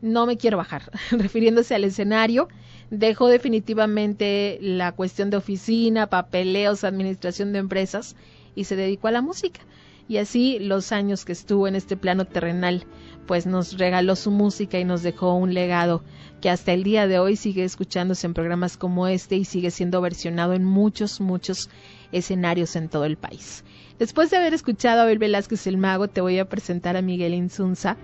no 0.00 0.26
me 0.26 0.36
quiero 0.36 0.56
bajar, 0.56 0.90
refiriéndose 1.10 1.74
al 1.74 1.84
escenario, 1.84 2.48
dejó 2.90 3.28
definitivamente 3.28 4.58
la 4.60 4.92
cuestión 4.92 5.30
de 5.30 5.36
oficina, 5.36 6.06
papeleos, 6.06 6.84
administración 6.84 7.52
de 7.52 7.58
empresas 7.58 8.16
y 8.54 8.64
se 8.64 8.76
dedicó 8.76 9.08
a 9.08 9.12
la 9.12 9.22
música. 9.22 9.60
Y 10.08 10.16
así 10.16 10.58
los 10.58 10.92
años 10.92 11.24
que 11.24 11.32
estuvo 11.32 11.68
en 11.68 11.76
este 11.76 11.96
plano 11.96 12.24
terrenal 12.24 12.86
pues 13.28 13.44
nos 13.44 13.76
regaló 13.76 14.16
su 14.16 14.30
música 14.30 14.80
y 14.80 14.84
nos 14.84 15.02
dejó 15.02 15.34
un 15.34 15.52
legado 15.52 16.02
que 16.40 16.48
hasta 16.48 16.72
el 16.72 16.82
día 16.82 17.06
de 17.06 17.18
hoy 17.18 17.36
sigue 17.36 17.62
escuchándose 17.62 18.26
en 18.26 18.32
programas 18.32 18.78
como 18.78 19.06
este 19.06 19.36
y 19.36 19.44
sigue 19.44 19.70
siendo 19.70 20.00
versionado 20.00 20.54
en 20.54 20.64
muchos, 20.64 21.20
muchos 21.20 21.68
escenarios 22.10 22.74
en 22.74 22.88
todo 22.88 23.04
el 23.04 23.18
país. 23.18 23.64
Después 23.98 24.30
de 24.30 24.38
haber 24.38 24.54
escuchado 24.54 25.00
a 25.00 25.02
Abel 25.02 25.18
Velázquez 25.18 25.66
el 25.66 25.76
Mago, 25.76 26.08
te 26.08 26.22
voy 26.22 26.38
a 26.38 26.48
presentar 26.48 26.96
a 26.96 27.02
Miguel 27.02 27.34
Insunza. 27.34 27.98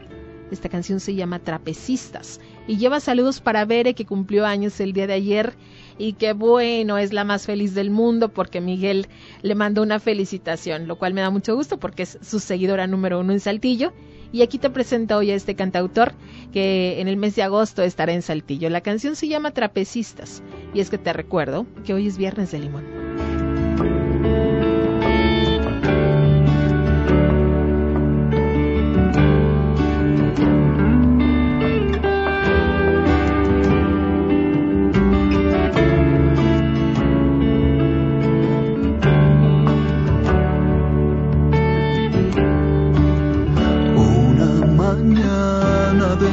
Esta 0.50 0.68
canción 0.68 1.00
se 1.00 1.14
llama 1.14 1.38
Trapecistas 1.38 2.38
y 2.68 2.76
lleva 2.76 3.00
saludos 3.00 3.40
para 3.40 3.64
Bere 3.64 3.94
que 3.94 4.04
cumplió 4.04 4.44
años 4.44 4.78
el 4.78 4.92
día 4.92 5.06
de 5.06 5.14
ayer 5.14 5.54
y 5.96 6.12
que 6.12 6.34
bueno, 6.34 6.98
es 6.98 7.14
la 7.14 7.24
más 7.24 7.46
feliz 7.46 7.74
del 7.74 7.90
mundo 7.90 8.28
porque 8.28 8.60
Miguel 8.60 9.08
le 9.40 9.54
mandó 9.54 9.82
una 9.82 10.00
felicitación, 10.00 10.86
lo 10.86 10.96
cual 10.96 11.14
me 11.14 11.22
da 11.22 11.30
mucho 11.30 11.56
gusto 11.56 11.78
porque 11.78 12.02
es 12.02 12.18
su 12.20 12.40
seguidora 12.40 12.86
número 12.86 13.20
uno 13.20 13.32
en 13.32 13.40
Saltillo 13.40 13.94
y 14.34 14.42
aquí 14.42 14.58
te 14.58 14.68
presento 14.68 15.16
hoy 15.16 15.30
a 15.30 15.36
este 15.36 15.54
cantautor 15.54 16.12
que 16.52 17.00
en 17.00 17.06
el 17.06 17.16
mes 17.16 17.36
de 17.36 17.44
agosto 17.44 17.84
estará 17.84 18.12
en 18.14 18.20
Saltillo. 18.20 18.68
La 18.68 18.80
canción 18.80 19.14
se 19.14 19.28
llama 19.28 19.52
Trapecistas 19.52 20.42
y 20.74 20.80
es 20.80 20.90
que 20.90 20.98
te 20.98 21.12
recuerdo 21.12 21.66
que 21.86 21.94
hoy 21.94 22.08
es 22.08 22.18
viernes 22.18 22.50
de 22.50 22.58
limón. 22.58 23.13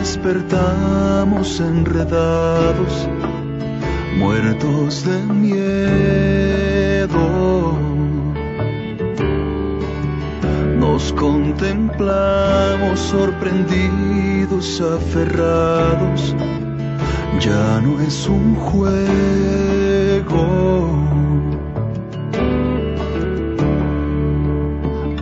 Despertamos 0.02 1.60
enredados, 1.60 3.08
muertos 4.18 5.06
de 5.06 5.18
miedo. 5.46 7.20
Nos 10.80 11.14
contemplamos 11.14 13.00
sorprendidos, 13.00 14.82
aferrados, 14.82 16.36
ya 17.40 17.80
no 17.82 18.02
es 18.02 18.28
un 18.28 18.56
juego. 18.56 18.82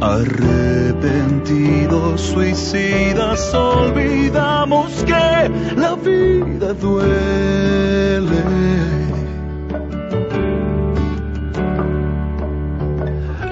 Arrepentidos, 0.02 2.22
suicidas, 2.22 3.54
olvidamos 3.54 5.04
que 5.04 5.52
la 5.76 5.96
vida 5.96 6.74
duele. 6.74 8.42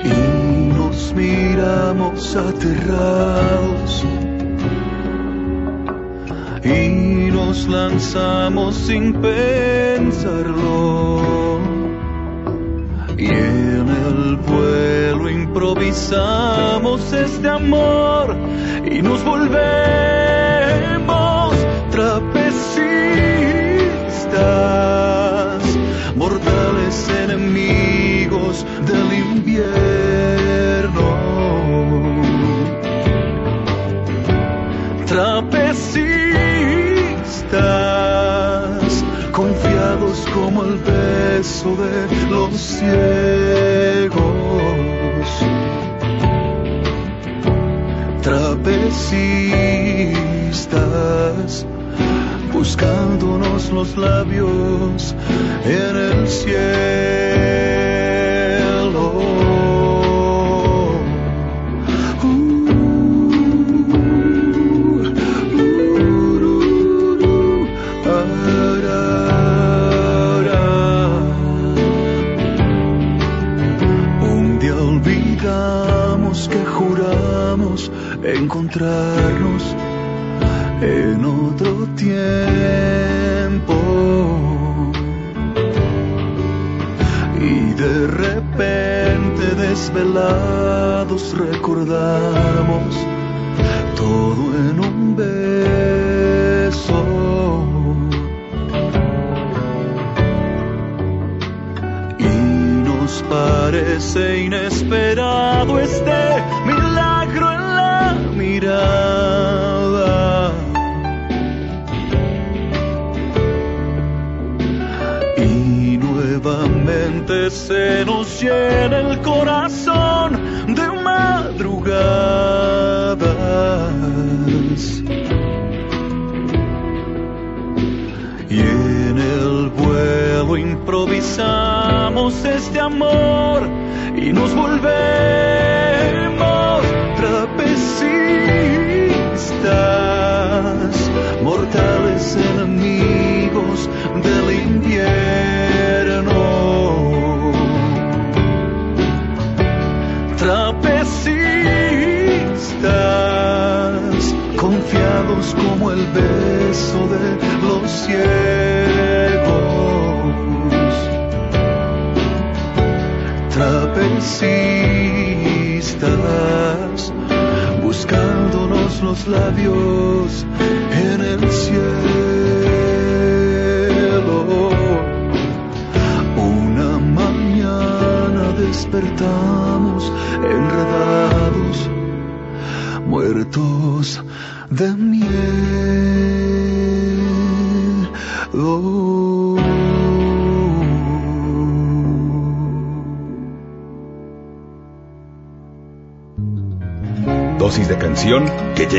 Y 0.06 0.72
nos 0.74 1.14
miramos 1.14 2.34
aterrados. 2.38 4.06
Y 6.64 7.30
nos 7.30 7.68
lanzamos 7.68 8.74
sin 8.76 9.22
pensarlo. 9.22 11.18
Y 13.18 13.26
en 13.26 13.90
el 13.90 14.36
vuelo 14.38 15.28
improvisamos 15.28 17.12
este 17.12 17.50
amor 17.50 18.36
y 18.86 19.02
nos 19.02 19.24
volvemos 19.24 19.58
trapecistas, 21.90 22.67
de 42.50 43.27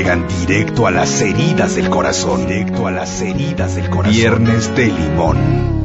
llegan 0.08 0.26
directo 0.26 0.86
a 0.86 0.90
las 0.90 1.20
heridas 1.20 1.76
del 1.76 1.90
corazón. 1.90 2.46
Directo 2.46 2.86
a 2.86 2.90
las 2.90 3.20
heridas 3.20 3.74
del 3.74 3.90
corazón. 3.90 4.14
Viernes 4.14 4.74
de 4.74 4.86
limón. 4.86 5.77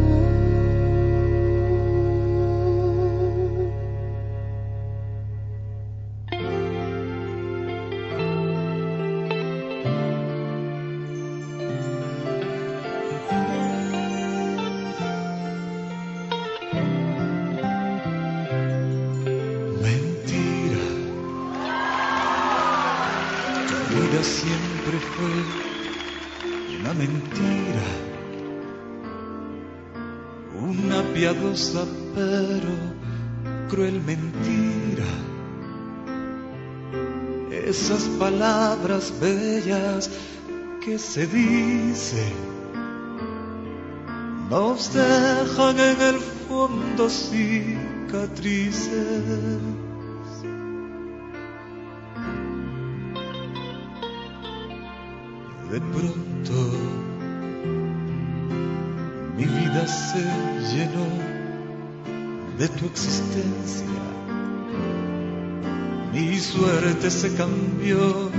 Se 41.13 41.27
dicen 41.27 42.33
nos 44.49 44.91
dejan 44.91 45.79
en 45.79 46.01
el 46.01 46.19
fondo 46.49 47.07
cicatrices. 47.07 48.89
De 55.71 55.79
pronto 55.79 56.57
mi 59.37 59.45
vida 59.45 59.87
se 59.87 60.23
llenó 60.71 61.07
de 62.57 62.67
tu 62.69 62.85
existencia. 62.87 63.85
Mi 66.11 66.39
suerte 66.39 67.11
se 67.11 67.35
cambió 67.35 68.31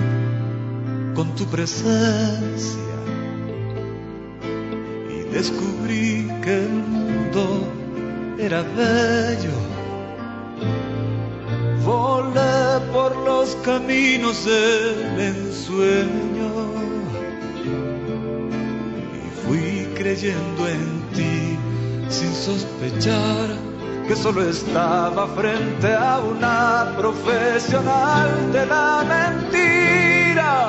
con 1.15 1.35
tu 1.37 1.47
presencia 1.47 2.81
y 5.09 5.23
descubrí 5.33 6.29
que 6.43 6.65
el 6.65 6.71
mundo 6.71 7.73
era 8.39 8.63
bello. 8.63 9.57
Volé 11.85 12.81
por 12.93 13.17
los 13.25 13.55
caminos 13.65 14.45
del 14.45 15.21
ensueño 15.21 16.51
y 19.15 19.47
fui 19.47 19.89
creyendo 19.95 20.69
en 20.69 21.03
ti 21.15 21.59
sin 22.09 22.33
sospechar 22.33 23.57
que 24.09 24.17
solo 24.17 24.43
estaba 24.49 25.27
frente 25.29 25.95
a 25.95 26.19
una 26.21 26.95
profesional 26.99 28.53
de 28.53 28.67
la 28.67 29.05
mentira. 29.09 30.69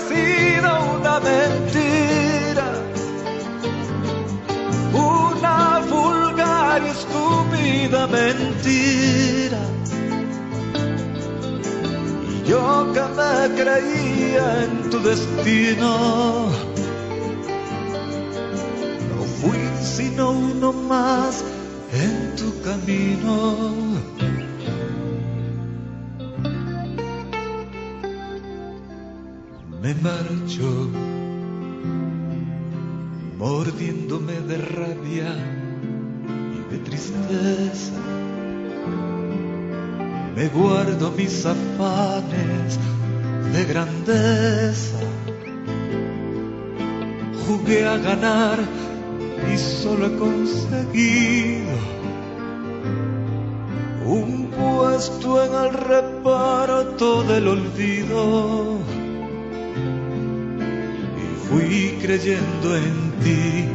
Sido 0.00 0.98
una 0.98 1.20
mentira, 1.20 2.68
una 4.92 5.80
vulgar 5.90 6.82
y 6.82 6.88
estúpida 6.88 8.06
mentira. 8.06 9.60
Y 12.28 12.48
yo 12.48 12.92
que 12.92 13.02
me 13.18 13.62
creía 13.62 14.64
en 14.64 14.90
tu 14.90 14.98
destino, 15.00 16.48
no 19.10 19.22
fui 19.40 19.58
sino 19.82 20.30
uno 20.30 20.72
más 20.72 21.44
en 21.92 22.36
tu 22.36 22.60
camino. 22.62 24.15
Me 29.86 29.94
marcho 30.02 30.90
mordiéndome 33.38 34.32
de 34.32 34.56
rabia 34.56 35.30
y 36.56 36.72
de 36.72 36.78
tristeza. 36.78 37.92
Me 40.34 40.48
guardo 40.48 41.12
mis 41.12 41.46
afanes 41.46 42.80
de 43.52 43.64
grandeza. 43.64 44.98
Jugué 47.46 47.86
a 47.86 47.96
ganar 47.98 48.58
y 49.54 49.56
solo 49.56 50.06
he 50.08 50.16
conseguido 50.16 51.78
un 54.04 54.48
puesto 54.48 55.44
en 55.44 55.54
el 55.54 55.72
reparto 55.74 57.22
del 57.22 57.46
olvido. 57.46 59.05
Fui 61.48 61.96
creyendo 62.02 62.76
en 62.76 63.12
ti 63.22 63.68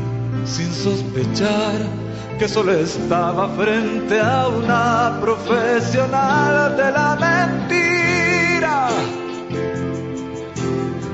sin 0.46 0.74
sospechar 0.74 1.80
que 2.38 2.50
solo 2.50 2.74
estaba 2.74 3.48
frente 3.50 4.20
a 4.20 4.48
una 4.48 5.18
profesional 5.22 6.76
de 6.76 6.92
la 6.92 7.16
mentira. 7.16 8.88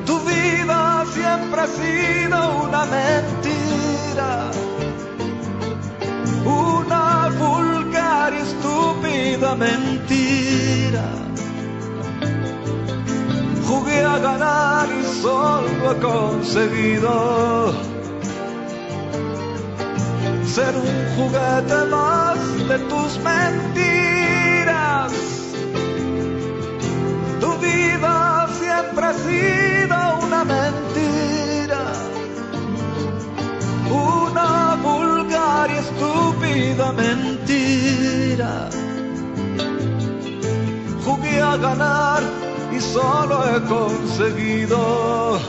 Tu 0.06 0.20
vida 0.22 1.06
siempre 1.14 1.62
ha 1.62 1.68
sido 1.68 2.64
una 2.64 2.86
mentira, 2.86 4.52
una 6.46 7.30
vulgar 7.38 8.34
y 8.34 8.38
estúpida 8.38 9.56
mentira. 9.56 11.27
Jugué 13.68 14.02
a 14.02 14.18
ganar 14.20 14.88
y 14.90 15.04
solo 15.22 15.92
he 15.92 15.96
conseguido 16.00 17.74
ser 20.46 20.74
un 20.76 20.96
juguete 21.16 21.86
más 21.92 22.38
de 22.70 22.80
tus 22.92 23.20
mentiras. 23.20 25.12
Tu 27.42 27.58
vida 27.58 28.48
siempre 28.58 29.06
ha 29.06 29.14
sido 29.14 29.98
una 30.26 30.46
mentira, 30.46 31.84
una 33.92 34.76
vulgar 34.82 35.70
y 35.72 35.78
estúpida 35.78 36.94
mentira. 36.94 38.70
Jugué 41.04 41.42
a 41.42 41.58
ganar 41.58 42.47
y 42.72 42.80
solo 42.80 43.44
he 43.46 43.62
conseguido 43.64 45.40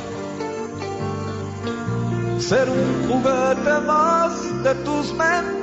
ser 2.40 2.68
un 2.70 3.08
juguete 3.08 3.80
más 3.86 4.62
de 4.62 4.74
tus 4.76 5.12
mentiras. 5.14 5.58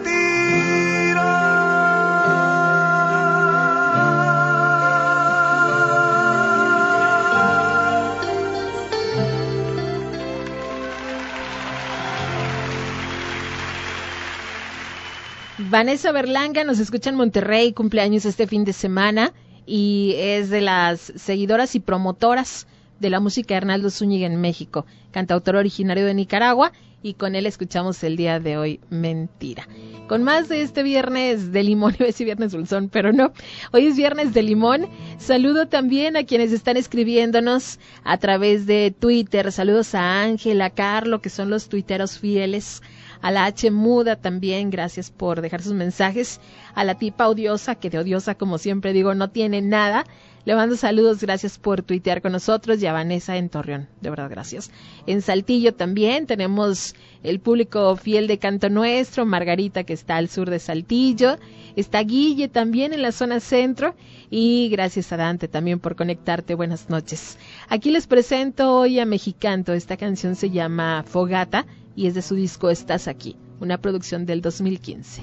Vanessa 15.58 16.12
Berlanga 16.12 16.64
nos 16.64 16.80
escucha 16.80 17.10
en 17.10 17.16
Monterrey, 17.16 17.74
cumpleaños 17.74 18.26
este 18.26 18.48
fin 18.48 18.64
de 18.64 18.74
semana 18.74 19.34
y 19.66 20.16
es 20.18 20.50
de 20.50 20.62
las 20.62 21.14
seguidoras 21.16 21.76
y 21.76 21.80
promotoras 21.80 22.68
de 23.00 23.10
la 23.10 23.20
música 23.20 23.54
de 23.54 23.58
Arnaldo 23.58 23.90
Zúñiga 23.90 24.26
en 24.26 24.40
México, 24.40 24.86
cantautor 25.12 25.56
originario 25.56 26.06
de 26.06 26.14
Nicaragua 26.14 26.72
y 27.06 27.14
con 27.14 27.36
él 27.36 27.46
escuchamos 27.46 28.04
el 28.04 28.18
día 28.18 28.40
de 28.40 28.58
hoy 28.58 28.80
Mentira. 28.90 29.68
Con 30.08 30.24
más 30.24 30.50
de 30.50 30.62
este 30.62 30.82
viernes 30.82 31.52
de 31.52 31.62
limón, 31.62 31.94
iba 32.00 32.06
a 32.06 32.08
decir 32.08 32.26
viernes 32.26 32.52
dulzón, 32.52 32.90
pero 32.90 33.14
no, 33.14 33.32
hoy 33.72 33.86
es 33.86 33.96
viernes 33.96 34.34
de 34.34 34.42
limón. 34.42 34.88
Saludo 35.20 35.68
también 35.68 36.18
a 36.18 36.24
quienes 36.24 36.52
están 36.52 36.78
escribiéndonos 36.78 37.80
a 38.04 38.18
través 38.18 38.66
de 38.66 38.96
Twitter. 38.98 39.52
Saludos 39.52 39.94
a 39.94 40.24
Ángela, 40.24 40.66
a 40.66 40.70
Carlo, 40.72 41.22
que 41.22 41.30
son 41.30 41.52
los 41.52 41.70
tuiteros 41.70 42.18
fieles 42.18 42.82
a 43.26 43.32
la 43.32 43.46
H 43.46 43.72
muda 43.72 44.18
también, 44.18 44.70
gracias 44.70 45.10
por 45.10 45.42
dejar 45.42 45.64
sus 45.64 45.74
mensajes, 45.74 46.40
a 46.76 46.84
la 46.84 46.94
tipa 46.94 47.28
odiosa, 47.28 47.74
que 47.74 47.90
de 47.90 47.98
odiosa, 47.98 48.36
como 48.36 48.60
siempre 48.60 48.94
digo, 48.94 49.16
no 49.16 49.32
tiene 49.32 49.64
nada, 49.64 50.06
le 50.46 50.54
mando 50.54 50.78
saludos, 50.78 51.22
gracias 51.22 51.58
por 51.58 51.82
tuitear 51.82 52.22
con 52.22 52.34
nosotros. 52.34 52.80
Y 52.84 52.86
a 52.86 52.94
Vanessa 52.94 53.36
en 53.36 53.50
Torreón, 53.50 53.88
de 54.00 54.12
verdad, 54.12 54.30
gracias. 54.30 54.70
En 55.08 55.24
Saltillo 55.24 55.74
también 55.74 56.28
tenemos 56.28 56.94
el 57.24 57.40
público 57.40 57.96
fiel 57.96 58.28
de 58.28 58.38
Canto 58.38 58.70
Nuestro, 58.70 59.26
Margarita 59.26 59.86
que 59.86 59.94
está 59.94 60.18
al 60.18 60.30
sur 60.30 60.52
de 60.52 60.60
Saltillo, 60.60 61.40
está 61.76 62.02
Guille 62.04 62.48
también 62.48 62.94
en 62.94 63.02
la 63.02 63.12
zona 63.12 63.40
centro. 63.40 63.96
Y 64.30 64.70
gracias 64.70 65.12
a 65.12 65.18
Dante 65.18 65.48
también 65.48 65.80
por 65.80 65.96
conectarte, 65.96 66.54
buenas 66.54 66.92
noches. 66.92 67.40
Aquí 67.70 67.90
les 67.90 68.06
presento 68.06 68.72
hoy 68.72 69.00
a 69.00 69.06
Mexicanto, 69.08 69.74
esta 69.74 69.98
canción 69.98 70.36
se 70.36 70.52
llama 70.52 71.04
Fogata 71.08 71.66
y 71.96 72.08
es 72.08 72.14
de 72.14 72.22
su 72.22 72.36
disco 72.36 72.70
Estás 72.70 73.08
aquí, 73.08 73.36
una 73.60 73.78
producción 73.78 74.26
del 74.26 74.42
2015. 74.42 75.22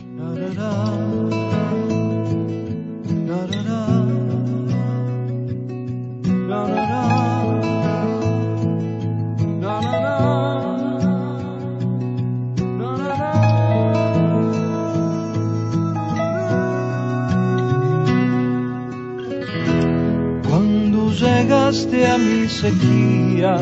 Cuando 20.48 21.11
llegaste 21.12 22.06
a 22.06 22.18
mi 22.18 22.48
sequía, 22.48 23.58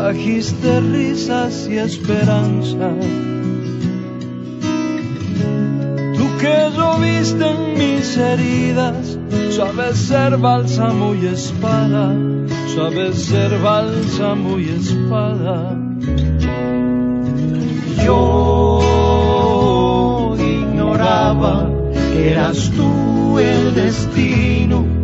trajiste 0.00 0.80
risas 0.80 1.68
y 1.68 1.76
esperanza 1.76 2.90
que 6.40 6.70
lloviste 6.74 7.44
en 7.44 7.74
mis 7.78 8.16
heridas. 8.16 9.18
Sabes 9.50 9.98
ser 9.98 10.38
bálsamo 10.38 11.14
y 11.14 11.26
espada, 11.26 12.14
sabes 12.74 13.26
ser 13.26 13.58
bálsamo 13.58 14.58
y 14.58 14.70
espada. 14.70 15.76
Yo 18.02 18.80
ignoraba 20.38 21.68
que 21.92 22.30
eras 22.30 22.70
tú 22.74 23.38
el 23.38 23.74
destino 23.74 24.82
de 24.82 24.99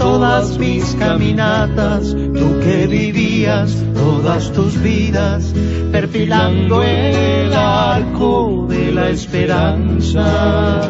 todas 0.00 0.58
mis 0.58 0.96
caminatas, 0.96 2.16
tú 2.38 2.58
que 2.64 2.86
vivías 2.86 3.70
todas 3.94 4.50
tus 4.50 4.80
vidas, 4.82 5.52
perfilando 5.92 6.82
el 6.82 7.52
arco 7.52 8.66
de 8.68 8.92
la 8.92 9.10
esperanza. 9.10 10.80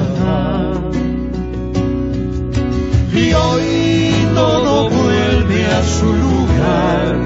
Y 3.12 3.32
hoy 3.32 4.12
todo 4.34 4.88
vuelve 4.88 5.66
a 5.66 5.82
su 5.82 6.10
lugar, 6.26 7.16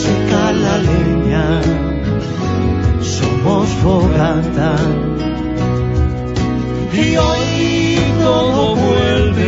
seca 0.00 0.44
la 0.64 0.76
leña, 0.90 1.46
somos 3.02 3.68
fogata. 3.82 4.76
Y 6.94 7.16
hoy 7.16 7.98
todo 8.20 8.76
vuelve 8.76 9.41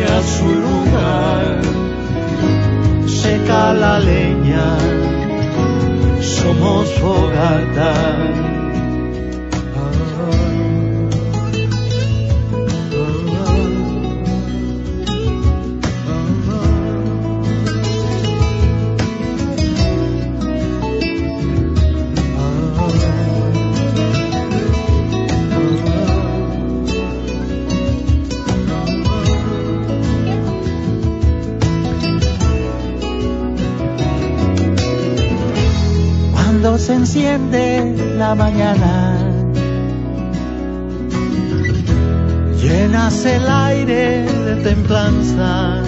templanza. 44.84 45.82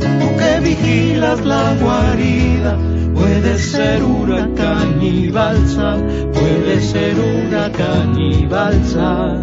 Tú 0.00 0.28
que 0.38 0.60
vigilas 0.60 1.44
la 1.44 1.74
guarida, 1.80 2.76
puedes 3.14 3.70
ser 3.70 4.02
huracán 4.02 5.00
y 5.00 5.28
balsa, 5.28 5.96
puedes 6.32 6.90
ser 6.90 7.14
huracán 7.18 8.18
y 8.18 8.46
balsa. 8.46 9.36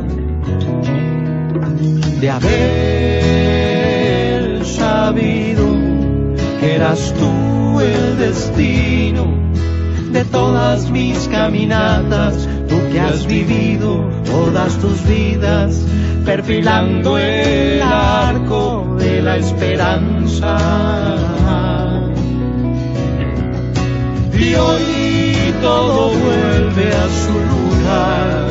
De 2.20 2.30
haber 2.30 3.64
sabido 4.66 5.66
que 6.60 6.76
eras 6.76 7.14
tú 7.18 7.80
el 7.80 8.18
destino 8.18 9.34
de 10.12 10.24
todas 10.26 10.90
mis 10.92 11.28
caminatas, 11.28 12.48
tú 12.68 12.76
que 12.92 13.00
has 13.00 13.26
vivido 13.26 14.10
todas 14.26 14.78
tus 14.80 15.06
vidas, 15.08 15.86
perfilando 16.26 17.18
el 17.18 17.82
arco 17.82 18.96
de 18.98 19.22
la 19.22 19.38
esperanza. 19.38 20.58
y 24.44 24.56
hoy 24.56 25.54
todo 25.62 26.10
vuelve 26.10 26.88
a 27.06 27.08
su 27.22 27.36
lugar. 27.54 28.48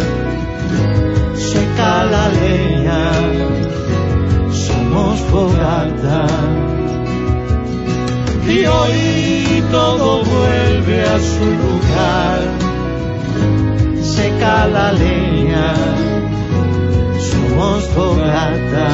Seca 1.34 2.04
la 2.04 2.28
leña, 2.40 3.04
somos 4.52 5.20
fogata. 5.30 6.26
Y 8.48 8.66
hoy 8.66 9.64
todo 9.70 10.22
vuelve 10.24 11.02
a 11.02 11.18
su 11.18 11.44
lugar. 11.64 12.61
Seca 14.14 14.66
la 14.66 14.92
leña, 14.92 15.74
somos 17.18 17.82
fogata. 17.94 18.88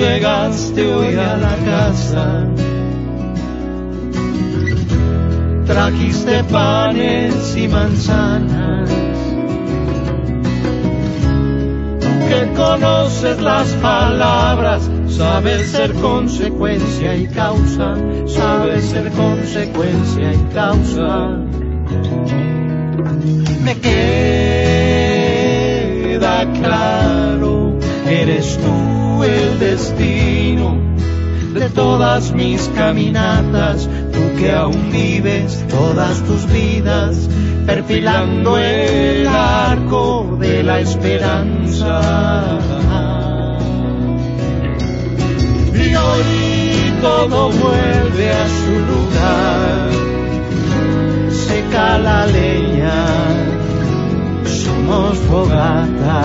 llegaste 0.00 0.94
hoy 0.94 1.14
a 1.14 1.36
la 1.36 1.56
casa. 1.64 2.69
Trajiste 5.70 6.42
panes 6.50 7.56
y 7.56 7.68
manzanas. 7.68 8.90
Tú 12.00 12.08
que 12.28 12.52
conoces 12.56 13.40
las 13.40 13.68
palabras, 13.74 14.90
sabes 15.06 15.70
ser 15.70 15.94
consecuencia 15.94 17.14
y 17.14 17.28
causa, 17.28 17.94
sabes 18.26 18.86
ser 18.86 19.12
consecuencia 19.12 20.32
y 20.32 20.38
causa. 20.52 21.38
Me 23.62 23.76
queda 23.78 24.02
claro, 26.52 27.78
eres 28.08 28.58
tú 28.58 29.22
el 29.22 29.60
destino 29.60 30.90
de 31.54 31.68
todas 31.70 32.32
mis 32.32 32.68
caminatas, 32.74 33.88
tú 34.12 34.20
que 34.38 34.50
aún 34.50 34.90
vives 34.90 35.64
todas 35.68 36.22
tus 36.24 36.46
vidas, 36.52 37.28
perfilando 37.66 38.58
el 38.58 39.26
arco 39.26 40.36
de 40.40 40.62
la 40.62 40.80
esperanza. 40.80 42.00
Y 45.74 45.94
hoy 45.94 46.94
todo 47.00 47.50
vuelve 47.50 48.30
a 48.30 48.48
su 48.60 48.72
lugar, 48.92 49.90
seca 51.30 51.98
la 51.98 52.26
leña, 52.26 53.06
somos 54.44 55.18
fogata 55.18 56.22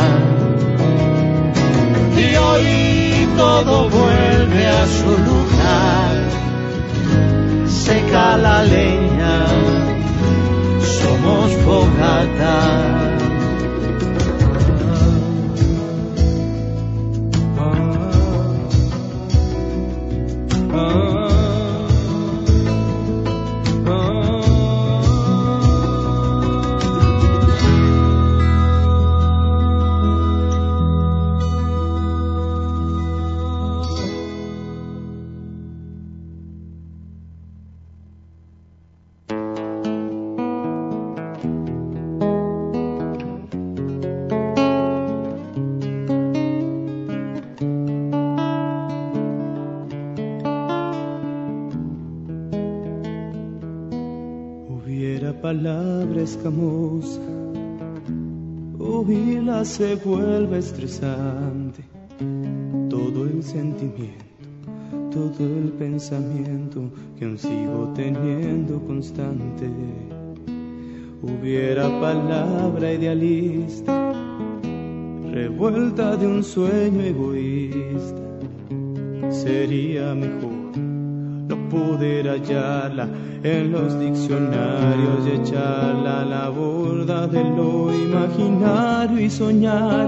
y 2.17 2.36
hoy 2.36 3.27
todo 3.38 3.89
vuelve 3.89 4.67
a 4.67 4.86
su 4.88 5.09
lugar. 5.09 6.05
Seca 7.86 8.36
la 8.38 8.63
leña, 8.63 9.45
somos 10.81 11.53
fogata. 11.63 13.05
Escamosa, 55.51 57.21
oírla 58.79 59.63
se 59.63 59.95
vuelve 59.95 60.57
estresante. 60.57 61.83
Todo 62.89 63.25
el 63.25 63.43
sentimiento, 63.43 64.25
todo 65.11 65.45
el 65.45 65.71
pensamiento 65.77 66.89
que 67.17 67.25
aún 67.25 67.37
sigo 67.37 67.91
teniendo 67.93 68.81
constante. 68.85 69.69
Hubiera 71.21 71.89
palabra 71.99 72.93
idealista, 72.93 74.13
revuelta 75.31 76.17
de 76.17 76.25
un 76.25 76.43
sueño 76.43 77.01
egoísta, 77.01 78.21
sería 79.29 80.15
mejor 80.15 80.44
poder 81.76 82.28
hallarla 82.30 83.07
en 83.43 83.71
los 83.71 83.99
diccionarios 83.99 85.19
y 85.28 85.32
echarla 85.41 86.21
a 86.21 86.26
la 86.26 86.49
borda 86.49 87.28
de 87.28 87.43
lo 87.43 87.93
imaginario 87.93 89.19
y 89.19 89.30
soñar 89.30 90.07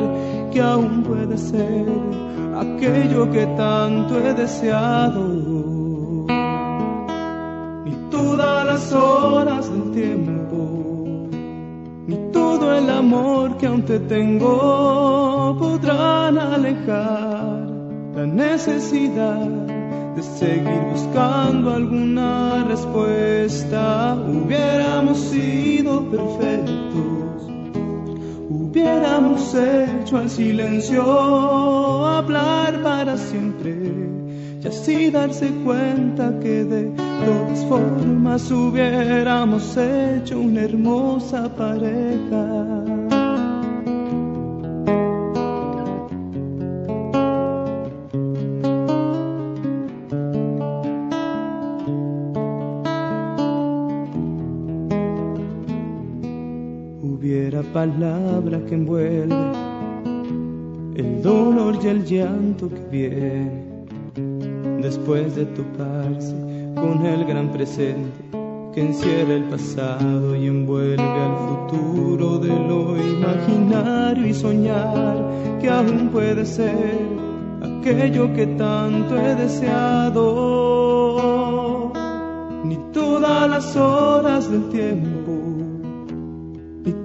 que 0.52 0.62
aún 0.62 1.04
puede 1.04 1.38
ser 1.38 1.86
aquello 2.56 3.30
que 3.32 3.46
tanto 3.58 4.20
he 4.20 4.34
deseado. 4.34 5.24
Ni 7.86 7.94
todas 8.10 8.66
las 8.66 8.94
horas 8.94 9.70
del 9.72 9.92
tiempo, 9.92 10.58
ni 12.08 12.18
todo 12.32 12.74
el 12.74 12.90
amor 12.90 13.58
que 13.58 13.68
aún 13.68 13.84
te 13.84 14.00
tengo 14.00 15.56
podrán 15.60 16.38
alejar 16.38 17.68
la 18.16 18.26
necesidad 18.26 19.57
de 20.18 20.24
seguir 20.24 20.82
buscando 20.92 21.76
alguna 21.76 22.64
respuesta. 22.64 24.16
Hubiéramos 24.16 25.20
sido 25.20 26.10
perfectos, 26.10 27.48
hubiéramos 28.50 29.54
hecho 29.54 30.18
al 30.18 30.28
silencio 30.28 31.04
hablar 32.04 32.82
para 32.82 33.16
siempre 33.16 33.78
y 34.64 34.68
así 34.68 35.12
darse 35.12 35.52
cuenta 35.64 36.34
que 36.40 36.64
de 36.64 36.92
todas 37.24 37.64
formas 37.66 38.50
hubiéramos 38.50 39.78
hecho 39.78 40.40
una 40.40 40.62
hermosa 40.62 41.48
pareja. 41.56 42.77
Palabra 57.78 58.58
que 58.66 58.74
envuelve 58.74 59.36
el 60.96 61.22
dolor 61.22 61.78
y 61.84 61.88
el 61.88 62.04
llanto 62.06 62.68
que 62.70 62.84
viene 62.90 63.86
después 64.82 65.36
de 65.36 65.46
toparse 65.46 66.36
con 66.74 67.06
el 67.06 67.24
gran 67.26 67.52
presente 67.52 68.18
que 68.74 68.82
encierra 68.82 69.36
el 69.36 69.44
pasado 69.44 70.36
y 70.36 70.48
envuelve 70.48 71.04
al 71.04 71.36
futuro 71.50 72.40
de 72.40 72.48
lo 72.48 72.98
imaginario 72.98 74.26
y 74.26 74.34
soñar 74.34 75.24
que 75.62 75.70
aún 75.70 76.10
puede 76.10 76.48
ser 76.48 76.98
aquello 77.62 78.34
que 78.34 78.48
tanto 78.48 79.16
he 79.20 79.36
deseado. 79.36 80.24
Ni 82.64 82.78
todas 82.92 83.48
las 83.48 83.76
horas 83.76 84.50
del 84.50 84.68
tiempo 84.70 85.47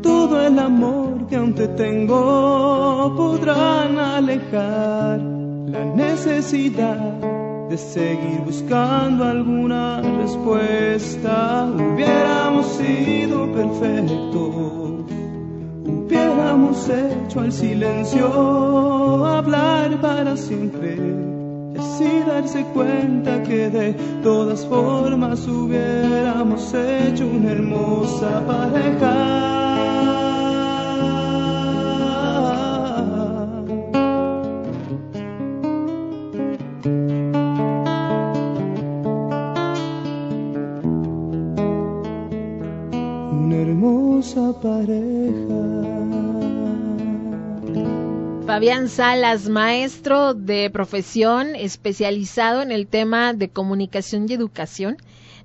todo 0.03 0.43
el 0.47 0.59
amor 0.59 1.27
que 1.29 1.37
aún 1.37 1.55
te 1.55 1.69
tengo 1.69 3.15
podrán 3.17 3.99
alejar 3.99 5.21
la 5.21 5.85
necesidad 5.85 7.33
de 7.71 7.79
seguir 7.79 8.41
buscando 8.45 9.25
alguna 9.25 10.03
respuesta. 10.03 11.67
Hubiéramos 11.75 12.67
sido 12.67 13.51
perfectos, 13.53 15.07
hubiéramos 15.87 16.89
hecho 16.91 17.41
al 17.41 17.53
silencio 17.53 19.27
hablar 19.27 20.01
para 20.01 20.37
siempre 20.37 20.97
y 21.75 21.81
sin 21.97 22.27
darse 22.27 22.65
cuenta 22.75 23.43
que 23.43 23.71
de 23.71 23.95
todas 24.23 24.67
formas 24.67 25.47
hubiéramos 25.49 26.75
hecho 26.75 27.27
una 27.27 27.53
hermosa 27.53 28.45
pareja. 28.47 29.62
Fabián 48.63 48.89
Salas, 48.89 49.49
maestro 49.49 50.35
de 50.35 50.71
profesión 50.71 51.57
especializado 51.57 52.63
en 52.63 52.71
el 52.71 52.87
tema 52.87 53.33
de 53.33 53.49
comunicación 53.49 54.27
y 54.29 54.35
educación. 54.35 54.99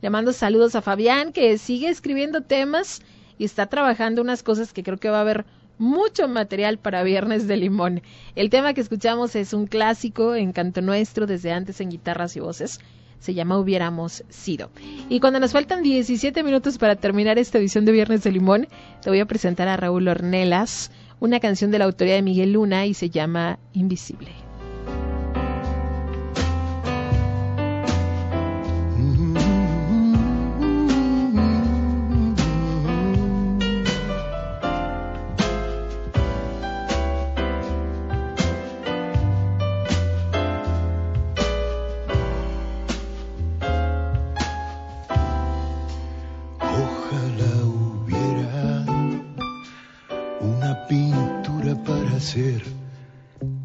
Le 0.03 0.11
mando 0.11 0.33
saludos 0.33 0.75
a 0.75 0.83
Fabián 0.83 1.33
que 1.33 1.57
sigue 1.57 1.89
escribiendo 1.89 2.41
temas 2.41 3.01
y 3.39 3.45
está 3.45 3.65
trabajando 3.65 4.21
unas 4.21 4.43
cosas 4.43 4.71
que 4.71 4.83
creo 4.83 4.99
que 4.99 5.09
va 5.09 5.17
a 5.17 5.21
haber 5.21 5.45
mucho 5.79 6.27
material 6.27 6.77
para 6.77 7.01
Viernes 7.01 7.47
de 7.47 7.57
Limón. 7.57 8.03
El 8.35 8.51
tema 8.51 8.75
que 8.75 8.81
escuchamos 8.81 9.35
es 9.35 9.51
un 9.51 9.65
clásico 9.65 10.35
en 10.35 10.51
canto 10.51 10.83
nuestro 10.83 11.25
desde 11.25 11.51
antes 11.51 11.81
en 11.81 11.89
guitarras 11.89 12.35
y 12.35 12.39
voces. 12.39 12.79
Se 13.19 13.33
llama 13.33 13.57
Hubiéramos 13.57 14.25
sido. 14.29 14.69
Y 15.09 15.19
cuando 15.21 15.39
nos 15.39 15.53
faltan 15.53 15.81
17 15.81 16.43
minutos 16.43 16.77
para 16.77 16.97
terminar 16.97 17.39
esta 17.39 17.57
edición 17.57 17.83
de 17.83 17.93
Viernes 17.93 18.21
de 18.21 18.31
Limón, 18.31 18.67
te 19.01 19.09
voy 19.09 19.21
a 19.21 19.25
presentar 19.25 19.67
a 19.69 19.75
Raúl 19.75 20.07
Ornelas 20.07 20.91
una 21.19 21.39
canción 21.39 21.71
de 21.71 21.79
la 21.79 21.85
autoría 21.85 22.15
de 22.15 22.21
Miguel 22.21 22.53
Luna 22.53 22.85
y 22.85 22.93
se 22.93 23.09
llama 23.09 23.59
Invisible. 23.73 24.46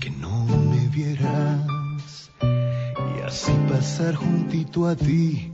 Que 0.01 0.09
no 0.19 0.47
me 0.47 0.89
vieras 0.89 2.31
y 2.41 3.21
así 3.21 3.53
pasar 3.69 4.15
juntito 4.15 4.89
a 4.89 4.97
ti 4.97 5.53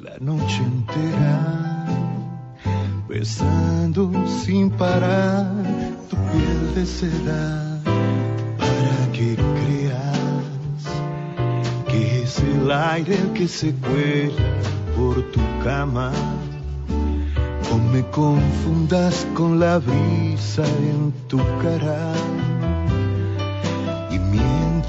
la 0.00 0.16
noche 0.20 0.62
entera, 0.62 1.86
besando 3.08 4.12
sin 4.28 4.70
parar 4.70 5.44
tu 6.08 6.16
piel 6.30 6.74
de 6.76 6.86
seda 6.86 7.80
para 8.58 9.12
que 9.12 9.34
creas 9.34 10.82
que 11.88 12.22
es 12.22 12.38
el 12.38 12.70
aire 12.70 13.16
el 13.16 13.32
que 13.32 13.48
se 13.48 13.74
cuela 13.74 14.56
por 14.96 15.16
tu 15.32 15.40
cama. 15.64 16.12
No 17.68 17.78
me 17.92 18.02
confundas 18.10 19.26
con 19.34 19.58
la 19.58 19.78
brisa 19.78 20.64
en 20.64 21.12
tu 21.26 21.38
cara 21.60 22.31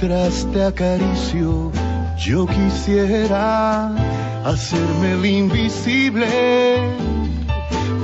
mientras 0.04 0.46
te 0.52 0.64
acaricio, 0.64 1.72
yo 2.18 2.46
quisiera 2.46 3.88
hacerme 4.44 5.14
el 5.14 5.26
invisible 5.26 6.82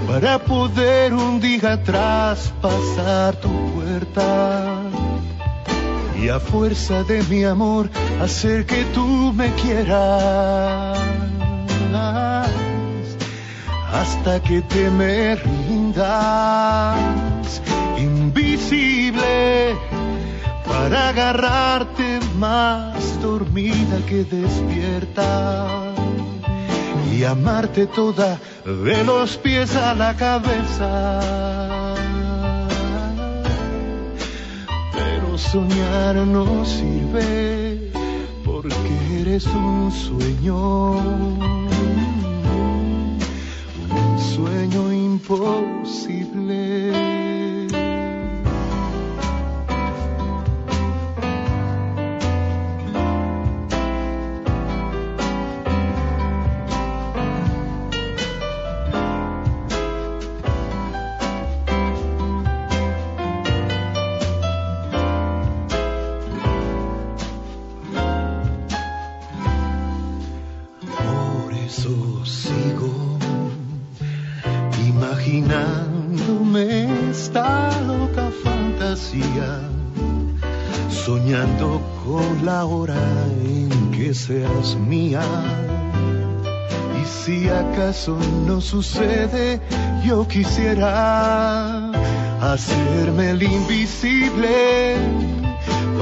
para 0.07 0.39
poder 0.39 1.13
un 1.13 1.41
día 1.41 1.81
traspasar 1.83 3.35
tu 3.35 3.49
puerta 3.73 4.81
y 6.21 6.29
a 6.29 6.39
fuerza 6.39 7.03
de 7.03 7.21
mi 7.23 7.43
amor 7.43 7.89
hacer 8.21 8.65
que 8.65 8.83
tú 8.93 9.33
me 9.33 9.51
quieras 9.55 10.99
hasta 13.91 14.41
que 14.41 14.61
te 14.61 14.89
me 14.91 15.35
rindas 15.35 16.95
invisible 17.97 19.75
para 20.65 21.11
más 22.37 23.21
dormida 23.21 23.97
que 24.07 24.23
despierta 24.23 25.67
y 27.11 27.23
amarte 27.23 27.87
toda 27.87 28.39
de 28.65 29.03
los 29.03 29.37
pies 29.37 29.75
a 29.75 29.93
la 29.93 30.15
cabeza. 30.15 31.19
Pero 34.93 35.37
soñar 35.37 36.15
no 36.15 36.65
sirve 36.65 37.91
porque 38.45 39.21
eres 39.21 39.45
un 39.47 39.91
sueño, 39.91 40.91
un 43.89 44.19
sueño 44.33 44.93
imposible. 44.93 46.88
Seas 84.29 84.75
mía. 84.75 85.23
Y 87.01 87.05
si 87.05 87.49
acaso 87.49 88.15
no 88.45 88.61
sucede, 88.61 89.59
yo 90.05 90.27
quisiera 90.27 91.89
hacerme 92.39 93.31
el 93.31 93.41
invisible 93.41 94.97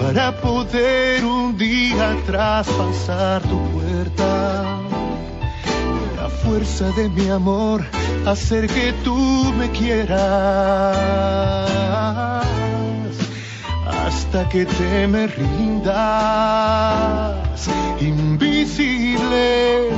para 0.01 0.35
poder 0.41 1.23
un 1.23 1.57
día 1.57 2.17
traspasar 2.25 3.41
tu 3.43 3.59
puerta. 3.71 4.81
La 6.17 6.27
fuerza 6.27 6.91
de 6.97 7.07
mi 7.07 7.29
amor, 7.29 7.85
hacer 8.25 8.67
que 8.67 8.91
tú 9.05 9.15
me 9.57 9.69
quieras 9.71 10.97
hasta 14.07 14.49
que 14.49 14.65
te 14.65 15.07
me 15.07 15.27
rindas, 15.27 15.95
invisible, 18.67 19.89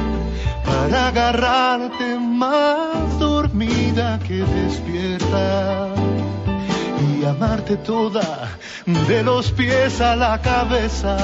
para 0.65 1.07
agarrarte 1.07 2.19
más 2.19 3.17
dormida 3.19 4.19
que 4.27 4.43
despierta 4.43 5.89
y 7.01 7.25
amarte 7.25 7.77
toda 7.77 8.49
de 8.85 9.23
los 9.23 9.51
pies 9.51 9.99
a 10.01 10.15
la 10.15 10.39
cabeza. 10.41 11.17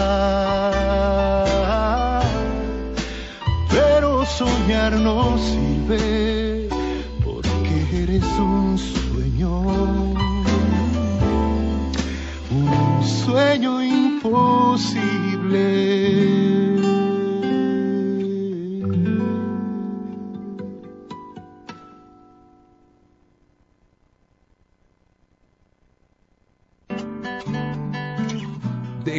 Pero 3.69 4.25
soñar 4.25 4.93
no 4.93 5.37
sirve 5.37 6.67
porque 7.23 8.03
eres 8.03 8.23
un 8.39 8.77
sueño 8.77 9.61
un 12.51 13.03
sueño 13.03 13.83
imposible. 13.83 15.15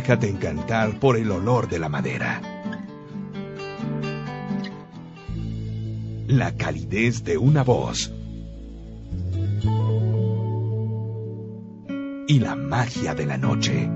Déjate 0.07 0.29
encantar 0.29 1.01
por 1.01 1.17
el 1.17 1.29
olor 1.33 1.69
de 1.69 1.81
la 1.81 1.89
madera. 1.89 2.41
La 6.29 6.53
calidez 6.55 7.25
de 7.25 7.37
una 7.37 7.65
voz 7.65 8.13
y 12.29 12.39
la 12.39 12.55
magia 12.55 13.17
de 13.17 13.27
la 13.27 13.37
noche. 13.37 13.91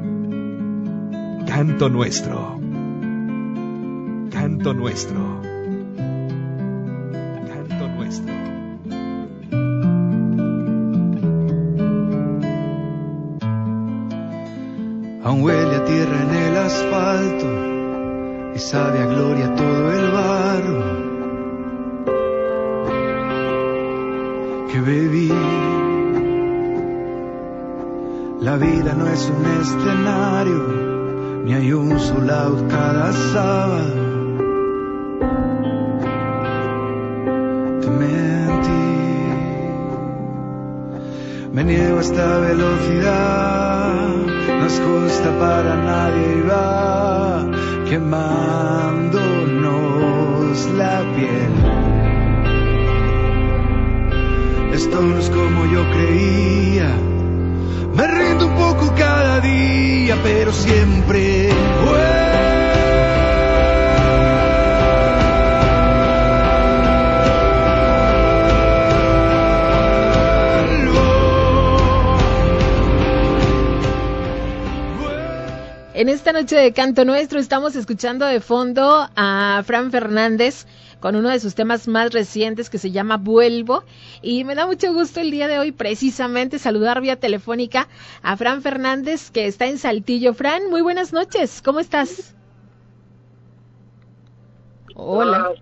Canto 1.46 1.88
nuestro. 1.88 2.58
Canto 4.32 4.74
nuestro. 4.74 5.39
Aún 15.30 15.42
huele 15.42 15.76
a 15.76 15.84
tierra 15.84 16.22
en 16.22 16.34
el 16.34 16.56
asfalto 16.56 17.46
y 18.52 18.58
sabe 18.58 18.98
a 18.98 19.06
gloria 19.06 19.54
todo 19.54 19.92
el 19.92 20.10
barro 20.10 20.82
que 24.72 24.80
bebí. 24.80 25.32
La 28.40 28.56
vida 28.56 28.92
no 28.94 29.06
es 29.06 29.30
un 29.30 29.46
escenario, 29.60 30.66
ni 31.44 31.54
hay 31.54 31.72
un 31.74 32.00
solo 32.00 32.66
cada 32.68 33.12
sábado. 33.12 33.94
Te 37.82 37.88
mentí, 37.88 38.84
me 41.52 41.62
niego 41.62 41.98
a 41.98 42.00
esta 42.00 42.38
velocidad, 42.40 44.19
no 44.48 44.66
es 44.66 44.80
justa 44.80 45.30
para 45.38 45.76
nadie 45.76 46.38
y 46.38 46.42
va 46.42 47.46
quemándonos 47.88 49.20
la 50.76 51.02
piel. 51.14 51.52
Esto 54.72 55.00
no 55.00 55.18
es 55.18 55.28
como 55.30 55.66
yo 55.66 55.84
creía. 55.90 56.90
Me 57.94 58.06
rindo 58.06 58.46
un 58.46 58.54
poco 58.54 58.94
cada 58.96 59.40
día, 59.40 60.16
pero 60.22 60.52
siempre 60.52 61.50
En 76.00 76.08
esta 76.08 76.32
noche 76.32 76.56
de 76.56 76.72
Canto 76.72 77.04
Nuestro 77.04 77.38
estamos 77.38 77.76
escuchando 77.76 78.24
de 78.24 78.40
fondo 78.40 79.06
a 79.16 79.62
Fran 79.66 79.90
Fernández 79.90 80.66
con 80.98 81.14
uno 81.14 81.28
de 81.28 81.38
sus 81.38 81.54
temas 81.54 81.88
más 81.88 82.14
recientes 82.14 82.70
que 82.70 82.78
se 82.78 82.90
llama 82.90 83.18
Vuelvo. 83.18 83.84
Y 84.22 84.44
me 84.44 84.54
da 84.54 84.64
mucho 84.64 84.94
gusto 84.94 85.20
el 85.20 85.30
día 85.30 85.46
de 85.46 85.58
hoy 85.58 85.72
precisamente 85.72 86.58
saludar 86.58 87.02
vía 87.02 87.16
telefónica 87.16 87.86
a 88.22 88.34
Fran 88.38 88.62
Fernández 88.62 89.30
que 89.30 89.46
está 89.46 89.66
en 89.66 89.76
Saltillo. 89.76 90.32
Fran, 90.32 90.70
muy 90.70 90.80
buenas 90.80 91.12
noches, 91.12 91.60
¿cómo 91.62 91.80
estás? 91.80 92.34
Hola. 94.94 95.52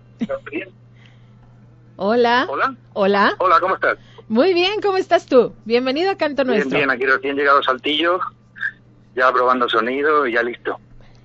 Hola. 1.97 2.47
Hola. 2.47 2.75
Hola. 2.93 3.35
Hola, 3.39 3.59
¿cómo 3.59 3.75
estás? 3.75 3.97
Muy 4.29 4.53
bien, 4.53 4.79
¿cómo 4.79 4.95
estás 4.95 5.25
tú? 5.25 5.53
Bienvenido 5.65 6.11
a 6.11 6.15
Canto 6.15 6.45
Nuestro. 6.45 6.69
Bien, 6.69 6.87
bien, 6.87 6.91
aquí 6.91 7.05
recién 7.05 7.35
llegado 7.35 7.59
a 7.59 7.63
Saltillo, 7.63 8.21
ya 9.19 9.31
probando 9.31 9.69
sonido 9.69 10.25
y 10.25 10.33
ya 10.33 10.43
listo. 10.43 10.79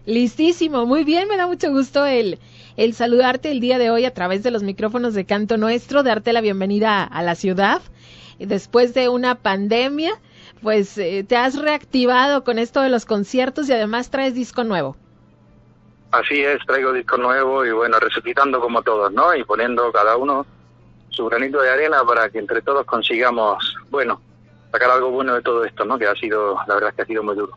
Listísimo, 0.07 0.85
muy 0.85 1.05
bien, 1.05 1.29
me 1.29 1.37
da 1.39 1.47
mucho 1.47 1.71
gusto 1.71 2.05
el, 2.05 2.39
el 2.77 2.93
saludarte 2.93 3.51
el 3.51 3.61
día 3.61 3.79
de 3.79 3.91
hoy 3.91 4.05
a 4.05 4.13
través 4.13 4.43
de 4.43 4.51
los 4.51 4.63
micrófonos 4.63 5.15
de 5.15 5.25
Canto 5.25 5.57
Nuestro, 5.57 6.03
darte 6.03 6.35
la 6.35 6.43
bienvenida 6.43 7.05
a 7.05 7.23
la 7.23 7.35
ciudad. 7.35 7.81
Después 8.39 8.93
de 8.93 9.09
una 9.09 9.37
pandemia, 9.37 10.21
pues 10.61 10.99
eh, 10.99 11.25
te 11.27 11.37
has 11.37 11.59
reactivado 11.59 12.45
con 12.45 12.59
esto 12.59 12.83
de 12.83 12.91
los 12.91 13.07
conciertos 13.07 13.69
y 13.69 13.73
además 13.73 14.11
traes 14.11 14.35
disco 14.35 14.65
nuevo. 14.65 14.97
Así 16.11 16.43
es, 16.43 16.59
traigo 16.67 16.93
disco 16.93 17.17
nuevo 17.17 17.65
y 17.65 17.71
bueno, 17.73 17.99
resucitando 17.99 18.61
como 18.61 18.83
todos, 18.83 19.13
¿no? 19.13 19.35
Y 19.35 19.43
poniendo 19.45 19.91
cada 19.91 20.17
uno 20.17 20.47
su 21.09 21.27
granito 21.27 21.61
de 21.61 21.71
arena 21.71 22.05
para 22.05 22.29
que 22.29 22.39
entre 22.39 22.61
todos 22.61 22.85
consigamos, 22.85 23.75
bueno, 23.91 24.21
sacar 24.71 24.91
algo 24.91 25.11
bueno 25.11 25.35
de 25.35 25.43
todo 25.43 25.65
esto, 25.65 25.85
¿no? 25.85 25.99
Que 25.99 26.07
ha 26.07 26.15
sido, 26.15 26.57
la 26.67 26.75
verdad 26.75 26.91
es 26.91 26.97
que 26.97 27.03
ha 27.03 27.07
sido 27.07 27.23
muy 27.23 27.37
duro. 27.37 27.57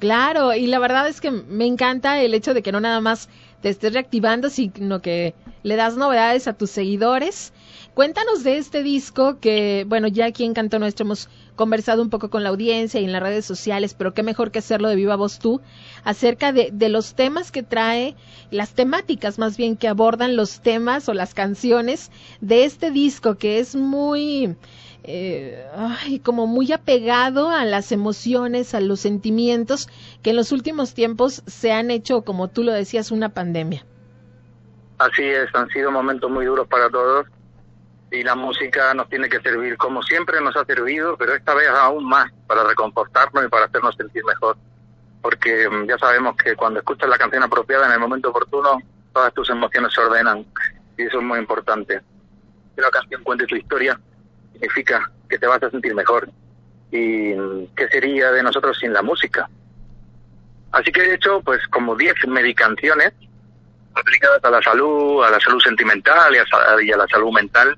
Claro, 0.00 0.54
y 0.54 0.66
la 0.66 0.78
verdad 0.78 1.08
es 1.08 1.20
que 1.20 1.30
me 1.30 1.66
encanta 1.66 2.22
el 2.22 2.32
hecho 2.32 2.54
de 2.54 2.62
que 2.62 2.72
no 2.72 2.80
nada 2.80 3.02
más 3.02 3.28
te 3.60 3.68
estés 3.68 3.92
reactivando, 3.92 4.48
sino 4.48 5.02
que 5.02 5.34
le 5.62 5.76
das 5.76 5.98
novedades 5.98 6.48
a 6.48 6.54
tus 6.54 6.70
seguidores. 6.70 7.52
Cuéntanos 7.92 8.42
de 8.42 8.56
este 8.56 8.82
disco 8.82 9.40
que, 9.40 9.84
bueno, 9.86 10.08
ya 10.08 10.24
aquí 10.24 10.44
en 10.44 10.54
Canto 10.54 10.78
Nuestro 10.78 11.04
hemos 11.04 11.28
conversado 11.54 12.00
un 12.00 12.08
poco 12.08 12.30
con 12.30 12.42
la 12.42 12.48
audiencia 12.48 12.98
y 12.98 13.04
en 13.04 13.12
las 13.12 13.22
redes 13.22 13.44
sociales, 13.44 13.92
pero 13.92 14.14
qué 14.14 14.22
mejor 14.22 14.50
que 14.50 14.60
hacerlo 14.60 14.88
de 14.88 14.96
viva 14.96 15.16
voz 15.16 15.38
tú, 15.38 15.60
acerca 16.02 16.54
de, 16.54 16.70
de 16.72 16.88
los 16.88 17.14
temas 17.14 17.52
que 17.52 17.62
trae, 17.62 18.16
las 18.50 18.70
temáticas 18.72 19.38
más 19.38 19.58
bien 19.58 19.76
que 19.76 19.86
abordan 19.88 20.34
los 20.34 20.60
temas 20.60 21.10
o 21.10 21.12
las 21.12 21.34
canciones 21.34 22.10
de 22.40 22.64
este 22.64 22.90
disco 22.90 23.34
que 23.34 23.58
es 23.58 23.76
muy, 23.76 24.56
eh, 25.04 26.20
como 26.22 26.46
muy 26.46 26.72
apegado 26.72 27.50
a 27.50 27.64
las 27.64 27.92
emociones, 27.92 28.74
a 28.74 28.80
los 28.80 29.00
sentimientos 29.00 29.88
que 30.22 30.30
en 30.30 30.36
los 30.36 30.52
últimos 30.52 30.94
tiempos 30.94 31.42
se 31.46 31.72
han 31.72 31.90
hecho, 31.90 32.22
como 32.22 32.48
tú 32.48 32.62
lo 32.64 32.72
decías, 32.72 33.10
una 33.10 33.30
pandemia. 33.30 33.84
Así 34.98 35.22
es, 35.22 35.48
han 35.54 35.68
sido 35.70 35.90
momentos 35.90 36.30
muy 36.30 36.44
duros 36.44 36.68
para 36.68 36.90
todos 36.90 37.26
y 38.10 38.22
la 38.22 38.34
música 38.34 38.92
nos 38.92 39.08
tiene 39.08 39.28
que 39.28 39.40
servir 39.40 39.76
como 39.76 40.02
siempre 40.02 40.40
nos 40.40 40.56
ha 40.56 40.64
servido, 40.64 41.16
pero 41.16 41.34
esta 41.34 41.54
vez 41.54 41.68
aún 41.68 42.04
más 42.04 42.30
para 42.46 42.64
reconfortarnos 42.64 43.44
y 43.44 43.48
para 43.48 43.66
hacernos 43.66 43.94
sentir 43.94 44.24
mejor. 44.24 44.56
Porque 45.22 45.68
mm, 45.68 45.86
ya 45.86 45.96
sabemos 45.98 46.36
que 46.36 46.56
cuando 46.56 46.80
escuchas 46.80 47.08
la 47.08 47.18
canción 47.18 47.42
apropiada 47.42 47.86
en 47.86 47.92
el 47.92 48.00
momento 48.00 48.30
oportuno, 48.30 48.78
todas 49.12 49.32
tus 49.32 49.48
emociones 49.50 49.92
se 49.94 50.00
ordenan 50.00 50.44
y 50.96 51.04
eso 51.04 51.18
es 51.18 51.24
muy 51.24 51.38
importante. 51.38 52.00
Que 52.74 52.82
la 52.82 52.90
canción 52.90 53.22
cuente 53.22 53.46
tu 53.46 53.56
historia 53.56 53.98
significa 54.60 55.10
que 55.28 55.38
te 55.38 55.46
vas 55.46 55.62
a 55.62 55.70
sentir 55.70 55.94
mejor. 55.94 56.28
¿Y 56.92 57.34
qué 57.76 57.88
sería 57.90 58.30
de 58.32 58.42
nosotros 58.42 58.78
sin 58.78 58.92
la 58.92 59.02
música? 59.02 59.48
Así 60.72 60.92
que 60.92 61.02
he 61.02 61.14
hecho 61.14 61.40
pues 61.40 61.66
como 61.68 61.96
10 61.96 62.14
medicanciones 62.28 63.12
aplicadas 63.94 64.42
a 64.44 64.50
la 64.50 64.62
salud, 64.62 65.24
a 65.24 65.30
la 65.30 65.40
salud 65.40 65.60
sentimental 65.60 66.34
y 66.34 66.38
a, 66.92 66.96
la 66.96 67.06
salud 67.08 67.32
mental, 67.32 67.76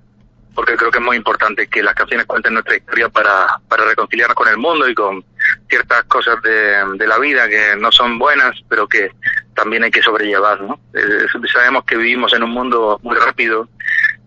porque 0.55 0.77
creo 0.77 0.91
que 0.91 0.99
es 0.99 1.05
muy 1.05 1.17
importante 1.17 1.67
que 1.69 1.83
las 1.83 1.95
canciones 1.95 2.27
cuenten 2.27 2.55
nuestra 2.55 2.77
historia 2.77 3.09
para, 3.09 3.59
para 3.69 3.85
reconciliarnos 3.85 4.35
con 4.35 4.49
el 4.49 4.59
mundo 4.59 4.89
y 4.89 4.95
con 4.95 5.25
ciertas 5.69 6.05
cosas 6.05 6.43
de, 6.43 6.85
de 6.97 7.07
la 7.07 7.19
vida 7.19 7.49
que 7.49 7.77
no 7.79 7.91
son 7.93 8.19
buenas, 8.19 8.57
pero 8.69 8.87
que 8.87 9.11
también 9.55 9.85
hay 9.85 9.91
que 9.91 10.03
sobrellevar, 10.03 10.61
¿no? 10.61 10.79
Eh, 10.95 11.27
sabemos 11.51 11.85
que 11.85 11.97
vivimos 11.97 12.33
en 12.35 12.43
un 12.43 12.51
mundo 12.51 13.01
muy 13.03 13.17
rápido, 13.17 13.69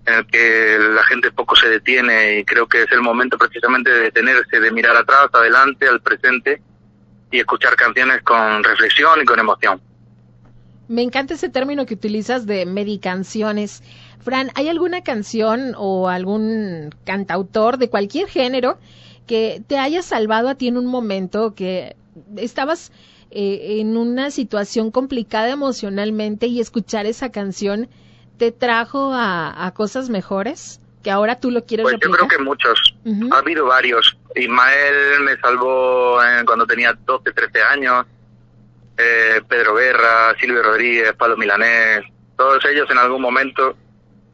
en 0.06 0.14
el 0.14 0.28
que 0.28 0.78
la 0.80 1.04
gente 1.04 1.32
poco 1.32 1.56
se 1.56 1.68
detiene 1.68 2.40
y 2.40 2.46
creo 2.46 2.68
que 2.68 2.84
es 2.84 2.92
el 2.92 3.02
momento 3.02 3.38
precisamente 3.38 3.90
de 3.90 4.00
detenerse, 4.02 4.60
de 4.60 4.72
mirar 4.72 4.96
atrás, 4.96 5.30
adelante, 5.34 5.88
al 5.88 6.02
presente 6.02 6.62
y 7.32 7.40
escuchar 7.40 7.76
canciones 7.76 8.22
con 8.24 8.64
reflexión 8.64 9.22
y 9.22 9.26
con 9.26 9.40
emoción. 9.40 9.82
Me 10.88 11.02
encanta 11.02 11.34
ese 11.34 11.50
término 11.50 11.86
que 11.88 11.96
utilizas 11.96 12.46
de 12.46 12.66
medicanciones. 12.68 13.82
Fran, 14.20 14.52
¿hay 14.54 14.70
alguna 14.70 15.02
canción 15.02 15.74
o 15.78 16.10
algún 16.10 16.94
cantautor 17.06 17.78
de 17.78 17.90
cualquier 17.90 18.28
género 18.28 18.78
que 19.26 19.64
te 19.68 19.80
haya 19.80 20.04
salvado 20.04 20.50
a 20.50 20.56
ti 20.56 20.68
en 20.68 20.78
un 20.78 20.86
momento 20.86 21.56
que 21.56 21.96
estabas 22.38 22.92
eh, 23.32 23.80
en 23.80 23.98
una 23.98 24.30
situación 24.30 24.92
complicada 24.92 25.50
emocionalmente 25.50 26.46
y 26.46 26.60
escuchar 26.60 27.08
esa 27.08 27.32
canción 27.32 27.90
te 28.38 28.52
trajo 28.52 29.12
a, 29.14 29.72
cosas 29.76 30.10
mejores? 30.10 30.80
Que 31.04 31.12
ahora 31.12 31.40
tú 31.40 31.52
lo 31.52 31.64
quieres 31.64 31.84
Pues 31.84 31.98
yo 32.02 32.10
creo 32.10 32.28
que 32.28 32.40
muchos. 32.40 32.96
Ha 33.32 33.38
habido 33.38 33.66
varios. 33.68 34.18
Ismael 34.36 35.22
me 35.22 35.38
salvó 35.38 36.18
cuando 36.46 36.66
tenía 36.66 36.98
12, 37.06 37.32
13 37.32 37.62
años. 37.62 38.06
Eh, 38.98 39.42
Pedro 39.48 39.76
Guerra, 39.76 40.36
Silvio 40.40 40.64
Rodríguez, 40.64 41.14
Pablo 41.14 41.38
Milanés. 41.38 42.02
Todos 42.36 42.64
ellos 42.66 42.90
en 42.90 42.98
algún 42.98 43.22
momento 43.22 43.78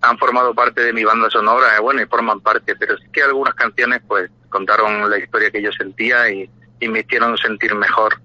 han 0.01 0.17
formado 0.17 0.53
parte 0.53 0.81
de 0.81 0.93
mi 0.93 1.03
banda 1.03 1.29
sonora, 1.29 1.77
eh, 1.77 1.79
bueno, 1.79 2.01
y 2.01 2.05
forman 2.07 2.41
parte, 2.41 2.75
pero 2.75 2.97
sí 2.97 3.05
que 3.13 3.21
algunas 3.21 3.53
canciones 3.53 4.01
pues 4.07 4.31
contaron 4.49 5.09
la 5.09 5.17
historia 5.17 5.51
que 5.51 5.61
yo 5.61 5.71
sentía 5.71 6.29
y, 6.31 6.49
y 6.79 6.87
me 6.87 7.01
hicieron 7.01 7.37
sentir 7.37 7.75
mejor. 7.75 8.19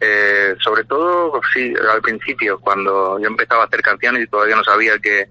Eh, 0.00 0.56
sobre 0.60 0.84
todo, 0.84 1.40
sí, 1.52 1.74
al 1.92 2.00
principio, 2.00 2.58
cuando 2.58 3.18
yo 3.18 3.26
empezaba 3.26 3.64
a 3.64 3.66
hacer 3.66 3.82
canciones 3.82 4.24
y 4.24 4.26
todavía 4.26 4.56
no 4.56 4.64
sabía 4.64 4.98
qué, 4.98 5.28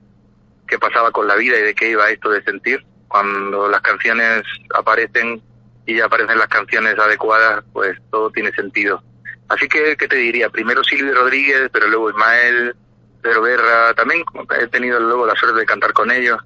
qué 0.67 0.77
pasaba 0.77 1.11
con 1.11 1.27
la 1.27 1.35
vida 1.35 1.57
y 1.57 1.63
de 1.63 1.73
qué 1.73 1.89
iba 1.89 2.09
esto 2.09 2.29
de 2.29 2.43
sentir. 2.43 2.85
Cuando 3.07 3.67
las 3.67 3.81
canciones 3.81 4.43
aparecen 4.75 5.41
y 5.87 5.95
ya 5.95 6.05
aparecen 6.05 6.37
las 6.37 6.47
canciones 6.47 6.97
adecuadas, 6.99 7.63
pues 7.73 7.97
todo 8.11 8.29
tiene 8.29 8.51
sentido. 8.51 9.01
Así 9.47 9.67
que, 9.67 9.97
¿qué 9.97 10.07
te 10.07 10.17
diría? 10.17 10.49
Primero 10.49 10.83
Silvio 10.83 11.15
Rodríguez, 11.15 11.69
pero 11.73 11.87
luego 11.87 12.11
Ismael, 12.11 12.75
Pedro 13.23 13.41
Guerra, 13.41 13.95
también 13.95 14.23
he 14.61 14.67
tenido 14.67 14.99
luego 14.99 15.25
la 15.25 15.35
suerte 15.35 15.59
de 15.59 15.65
cantar 15.65 15.93
con 15.93 16.11
ellos 16.11 16.39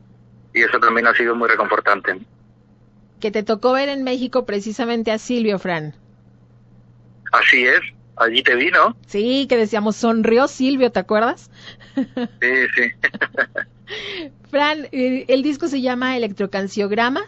y 0.53 0.61
eso 0.63 0.79
también 0.79 1.07
ha 1.07 1.13
sido 1.13 1.35
muy 1.35 1.49
reconfortante. 1.49 2.19
Que 3.19 3.31
te 3.31 3.43
tocó 3.43 3.73
ver 3.73 3.89
en 3.89 4.03
México 4.03 4.45
precisamente 4.45 5.11
a 5.11 5.17
Silvio, 5.17 5.59
Fran. 5.59 5.93
Así 7.33 7.65
es, 7.65 7.81
allí 8.15 8.43
te 8.43 8.55
vi, 8.55 8.71
¿no? 8.71 8.95
Sí, 9.07 9.47
que 9.47 9.57
decíamos, 9.57 9.95
sonrió 9.95 10.47
Silvio, 10.47 10.91
¿te 10.91 10.99
acuerdas? 10.99 11.49
Sí, 11.95 12.67
sí. 12.75 12.91
Fran, 14.49 14.87
el 14.91 15.43
disco 15.43 15.67
se 15.67 15.81
llama 15.81 16.15
Electrocanciograma, 16.17 17.21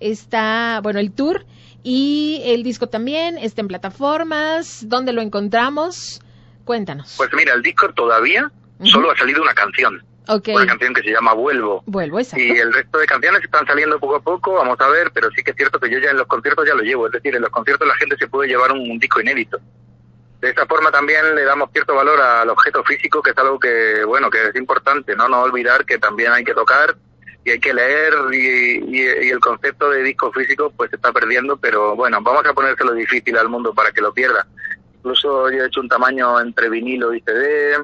está, 0.00 0.80
bueno, 0.82 0.98
el 0.98 1.12
tour, 1.12 1.46
y 1.82 2.42
el 2.44 2.62
disco 2.62 2.88
también 2.88 3.38
está 3.38 3.60
en 3.60 3.68
plataformas, 3.68 4.88
¿dónde 4.88 5.12
lo 5.12 5.22
encontramos? 5.22 6.20
Cuéntanos. 6.64 7.14
Pues 7.16 7.30
mira, 7.32 7.54
el 7.54 7.62
disco 7.62 7.92
todavía 7.92 8.50
solo 8.84 9.10
ha 9.10 9.16
salido 9.16 9.42
una 9.42 9.54
canción. 9.54 10.02
Una 10.28 10.66
canción 10.66 10.94
que 10.94 11.02
se 11.02 11.10
llama 11.10 11.34
Vuelvo. 11.34 11.82
Vuelvo, 11.86 12.20
exacto. 12.20 12.44
Y 12.44 12.50
el 12.50 12.72
resto 12.72 12.98
de 12.98 13.06
canciones 13.06 13.42
están 13.42 13.66
saliendo 13.66 13.98
poco 13.98 14.16
a 14.16 14.20
poco, 14.20 14.54
vamos 14.54 14.80
a 14.80 14.88
ver, 14.88 15.10
pero 15.12 15.30
sí 15.32 15.42
que 15.42 15.50
es 15.50 15.56
cierto 15.56 15.80
que 15.80 15.90
yo 15.90 15.98
ya 15.98 16.10
en 16.10 16.16
los 16.16 16.26
conciertos 16.26 16.66
ya 16.66 16.74
lo 16.74 16.82
llevo. 16.82 17.06
Es 17.06 17.12
decir, 17.12 17.34
en 17.34 17.42
los 17.42 17.50
conciertos 17.50 17.86
la 17.88 17.96
gente 17.96 18.16
se 18.16 18.28
puede 18.28 18.48
llevar 18.48 18.72
un, 18.72 18.98
disco 18.98 19.20
inédito. 19.20 19.58
De 20.42 20.50
esa 20.50 20.66
forma 20.66 20.90
también 20.90 21.36
le 21.36 21.44
damos 21.44 21.70
cierto 21.70 21.94
valor 21.94 22.20
al 22.20 22.50
objeto 22.50 22.82
físico, 22.82 23.22
que 23.22 23.30
es 23.30 23.38
algo 23.38 23.60
que, 23.60 24.02
bueno, 24.04 24.28
que 24.28 24.48
es 24.48 24.56
importante, 24.56 25.14
¿no? 25.14 25.28
No 25.28 25.42
olvidar 25.42 25.86
que 25.86 25.98
también 25.98 26.32
hay 26.32 26.42
que 26.42 26.52
tocar 26.52 26.96
y 27.44 27.52
hay 27.52 27.60
que 27.60 27.72
leer 27.72 28.12
y, 28.32 28.96
y, 28.96 29.30
el 29.30 29.38
concepto 29.38 29.88
de 29.90 30.02
disco 30.02 30.32
físico 30.32 30.72
pues 30.76 30.90
se 30.90 30.96
está 30.96 31.12
perdiendo, 31.12 31.56
pero 31.56 31.94
bueno, 31.94 32.20
vamos 32.22 32.44
a 32.44 32.54
ponérselo 32.54 32.92
difícil 32.92 33.38
al 33.38 33.48
mundo 33.48 33.72
para 33.72 33.92
que 33.92 34.00
lo 34.00 34.12
pierda. 34.12 34.44
Incluso 34.96 35.48
yo 35.48 35.62
he 35.62 35.66
hecho 35.68 35.80
un 35.80 35.88
tamaño 35.88 36.40
entre 36.40 36.68
vinilo 36.68 37.14
y 37.14 37.20
CD, 37.20 37.76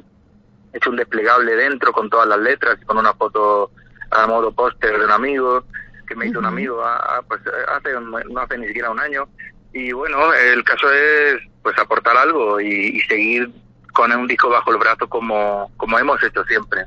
he 0.73 0.77
hecho 0.77 0.91
un 0.91 0.97
desplegable 0.97 1.55
dentro 1.55 1.93
con 1.93 2.11
todas 2.11 2.27
las 2.27 2.41
letras 2.41 2.77
y 2.83 2.85
con 2.85 2.99
una 2.99 3.15
foto 3.15 3.71
a 4.11 4.27
modo 4.27 4.51
póster 4.51 4.99
de 4.99 5.05
un 5.05 5.13
amigo 5.13 5.63
que 6.09 6.17
me 6.17 6.27
hizo 6.27 6.41
un 6.41 6.47
amigo 6.47 6.83
pues 7.29 7.41
hace 7.69 7.93
no 8.01 8.41
hace 8.41 8.59
ni 8.59 8.67
siquiera 8.67 8.91
un 8.91 8.99
año 8.99 9.29
y 9.73 9.93
bueno 9.93 10.33
el 10.33 10.65
caso 10.65 10.91
es 10.91 11.43
pues 11.69 11.79
aportar 11.79 12.16
algo 12.16 12.61
y, 12.62 12.99
seguir 13.09 13.51
con 13.93 14.11
un 14.11 14.27
disco 14.27 14.49
bajo 14.49 14.73
el 14.73 14.79
brazo 14.79 15.07
como 15.07 15.71
como 15.77 15.99
hemos 15.99 16.23
hecho 16.23 16.43
siempre 16.45 16.87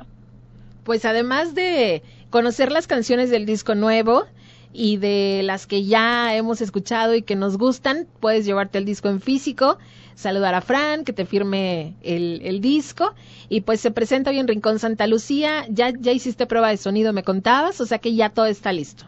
pues 0.83 1.05
además 1.05 1.53
de 1.53 2.01
conocer 2.31 2.71
las 2.71 2.87
canciones 2.87 3.29
del 3.29 3.45
disco 3.45 3.75
nuevo 3.75 4.25
y 4.73 4.97
de 4.97 5.41
las 5.43 5.67
que 5.67 5.83
ya 5.85 6.33
hemos 6.35 6.61
escuchado 6.61 7.13
y 7.13 7.21
que 7.21 7.35
nos 7.35 7.59
gustan, 7.59 8.07
puedes 8.19 8.43
llevarte 8.45 8.79
el 8.79 8.85
disco 8.85 9.07
en 9.09 9.21
físico 9.21 9.77
saludar 10.15 10.55
a 10.55 10.61
Fran, 10.61 11.03
que 11.03 11.13
te 11.13 11.25
firme 11.25 11.95
el, 12.01 12.41
el 12.43 12.61
disco. 12.61 13.13
Y 13.49 13.61
pues 13.61 13.81
se 13.81 13.91
presenta 13.91 14.31
hoy 14.31 14.39
en 14.39 14.47
Rincón 14.47 14.79
Santa 14.79 15.07
Lucía. 15.07 15.65
Ya, 15.69 15.91
ya 15.91 16.11
hiciste 16.11 16.47
prueba 16.47 16.69
de 16.69 16.77
sonido, 16.77 17.13
me 17.13 17.23
contabas, 17.23 17.79
o 17.81 17.85
sea 17.85 17.99
que 17.99 18.15
ya 18.15 18.29
todo 18.29 18.45
está 18.47 18.71
listo. 18.73 19.05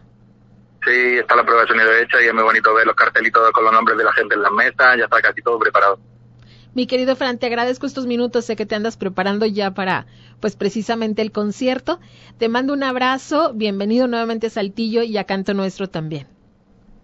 Sí, 0.84 1.18
está 1.18 1.36
la 1.36 1.44
prueba 1.44 1.62
de 1.62 1.68
sonido 1.68 1.92
hecha 1.94 2.22
y 2.22 2.26
es 2.26 2.34
muy 2.34 2.42
bonito 2.42 2.74
ver 2.74 2.86
los 2.86 2.94
cartelitos 2.94 3.50
con 3.52 3.64
los 3.64 3.72
nombres 3.72 3.96
de 3.96 4.04
la 4.04 4.12
gente 4.12 4.34
en 4.34 4.42
la 4.42 4.50
mesa, 4.50 4.96
ya 4.96 5.04
está 5.04 5.20
casi 5.22 5.40
todo 5.40 5.58
preparado. 5.58 5.98
Mi 6.74 6.86
querido 6.86 7.14
Fran, 7.14 7.38
te 7.38 7.46
agradezco 7.46 7.86
estos 7.86 8.06
minutos, 8.06 8.44
sé 8.46 8.56
que 8.56 8.66
te 8.66 8.74
andas 8.74 8.96
preparando 8.96 9.46
ya 9.46 9.72
para, 9.72 10.06
pues 10.40 10.56
precisamente 10.56 11.22
el 11.22 11.30
concierto. 11.30 12.00
Te 12.38 12.48
mando 12.48 12.72
un 12.72 12.82
abrazo, 12.82 13.52
bienvenido 13.54 14.08
nuevamente 14.08 14.48
a 14.48 14.50
Saltillo 14.50 15.02
y 15.04 15.16
a 15.16 15.24
Canto 15.24 15.54
Nuestro 15.54 15.88
también. 15.88 16.26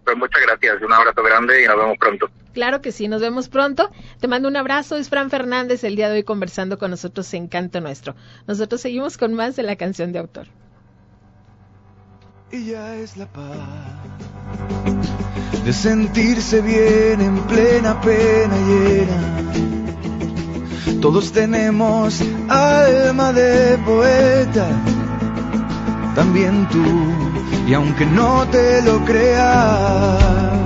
Pues 0.04 0.16
muchas 0.16 0.42
gracias, 0.42 0.82
un 0.82 0.92
abrazo 0.92 1.22
grande 1.22 1.62
y 1.62 1.66
nos 1.68 1.76
vemos 1.76 1.98
pronto. 1.98 2.28
Claro 2.52 2.82
que 2.82 2.90
sí, 2.90 3.06
nos 3.06 3.22
vemos 3.22 3.48
pronto. 3.48 3.90
Te 4.18 4.26
mando 4.26 4.48
un 4.48 4.56
abrazo. 4.56 4.96
Es 4.96 5.08
Fran 5.08 5.30
Fernández 5.30 5.84
el 5.84 5.94
día 5.94 6.08
de 6.08 6.16
hoy 6.16 6.24
conversando 6.24 6.78
con 6.78 6.90
nosotros 6.90 7.32
en 7.34 7.46
Canto 7.46 7.80
Nuestro. 7.80 8.16
Nosotros 8.48 8.80
seguimos 8.80 9.16
con 9.18 9.34
más 9.34 9.54
de 9.54 9.62
la 9.62 9.76
canción 9.76 10.10
de 10.10 10.18
autor. 10.18 10.48
Y 12.52 12.64
ya 12.66 12.96
es 12.96 13.16
la 13.16 13.26
paz. 13.26 13.44
De 15.64 15.72
sentirse 15.72 16.60
bien 16.60 17.20
en 17.20 17.38
plena 17.42 18.00
pena 18.00 18.56
llena. 18.68 19.20
Todos 21.00 21.32
tenemos 21.32 22.20
alma 22.48 23.32
de 23.32 23.78
poeta, 23.78 24.66
también 26.14 26.68
tú, 26.68 26.84
y 27.68 27.74
aunque 27.74 28.04
no 28.04 28.46
te 28.48 28.82
lo 28.82 29.04
creas 29.04 30.60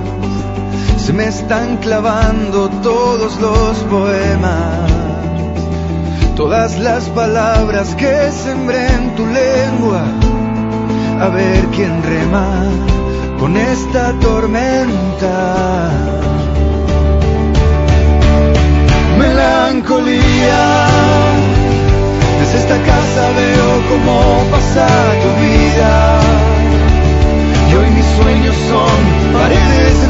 se 1.05 1.13
me 1.13 1.27
están 1.27 1.77
clavando 1.77 2.67
todos 2.81 3.39
los 3.39 3.77
poemas, 3.91 4.91
todas 6.35 6.79
las 6.79 7.07
palabras 7.09 7.93
que 7.93 8.31
sembré 8.31 8.87
en 8.87 9.15
tu 9.15 9.23
lengua, 9.27 10.03
a 11.21 11.29
ver 11.29 11.65
quién 11.75 12.03
rema 12.03 12.47
con 13.39 13.55
esta 13.55 14.11
tormenta. 14.19 15.89
Melancolía, 19.17 20.87
desde 22.39 22.57
esta 22.59 22.77
casa 22.91 23.23
veo 23.41 23.69
cómo 23.89 24.43
pasa 24.51 24.87
tu 25.23 25.29
vida. 25.45 26.19
Y 27.69 27.75
hoy 27.75 27.89
mis 27.91 28.05
sueños 28.17 28.55
son 28.69 28.99
paredes 29.33 30.04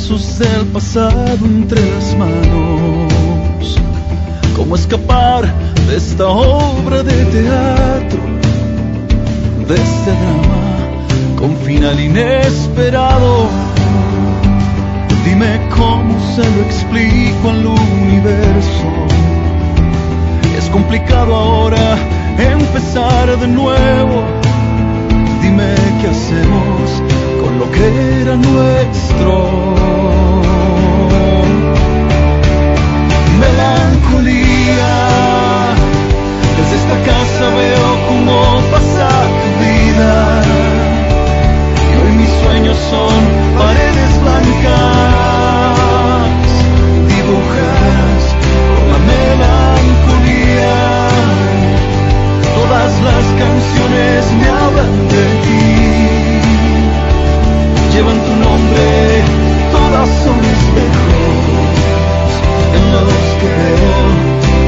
pedazos 0.00 0.38
del 0.38 0.66
pasado 0.66 1.44
entre 1.44 1.80
las 1.90 2.16
manos 2.16 3.76
cómo 4.56 4.74
escapar 4.74 5.52
de 5.88 5.96
esta 5.96 6.28
obra 6.28 7.02
de 7.02 7.24
teatro, 7.26 8.20
de 9.68 9.74
este 9.74 10.10
drama 10.10 11.36
con 11.38 11.56
final 11.58 11.98
inesperado. 12.00 13.48
Dime 15.24 15.60
cómo 15.76 16.14
se 16.34 16.42
lo 16.42 16.62
explico 16.62 17.50
al 17.50 17.66
universo. 17.66 18.88
Es 20.56 20.68
complicado 20.70 21.34
ahora 21.34 21.98
empezar 22.38 23.38
de 23.38 23.48
nuevo. 23.48 24.24
Dime 25.42 25.74
qué 26.00 26.08
hacemos 26.08 27.29
con 27.40 27.58
lo 27.58 27.70
que 27.70 28.20
era 28.20 28.36
nuestro. 28.36 29.30
melancolía. 33.40 34.92
Desde 36.56 36.74
esta 36.82 36.96
casa 37.10 37.44
veo 37.60 37.88
cómo 38.08 38.36
pasa 38.72 39.08
tu 39.40 39.50
vida. 39.64 40.12
Y 41.88 41.92
hoy 42.00 42.12
mis 42.20 42.32
sueños 42.42 42.76
son 42.90 43.18
paredes 43.58 44.12
blancas, 44.22 45.78
dibujadas 47.12 48.22
por 48.50 48.80
la 48.92 48.98
melancolía. 49.12 50.76
Todas 52.56 52.92
las 53.08 53.24
canciones 53.42 54.20
me 54.38 54.48
hablan 54.48 54.92
de 55.14 55.24
ti, 55.44 56.19
llevan 58.00 58.18
tu 58.24 58.34
nombre, 58.34 59.22
todas 59.72 60.08
son 60.24 60.38
espejos 60.54 61.72
en 62.76 62.84
los 62.92 63.12
que 63.40 63.48
veo 63.58 64.02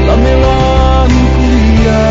la 0.07 0.15
melancolía. 0.17 2.01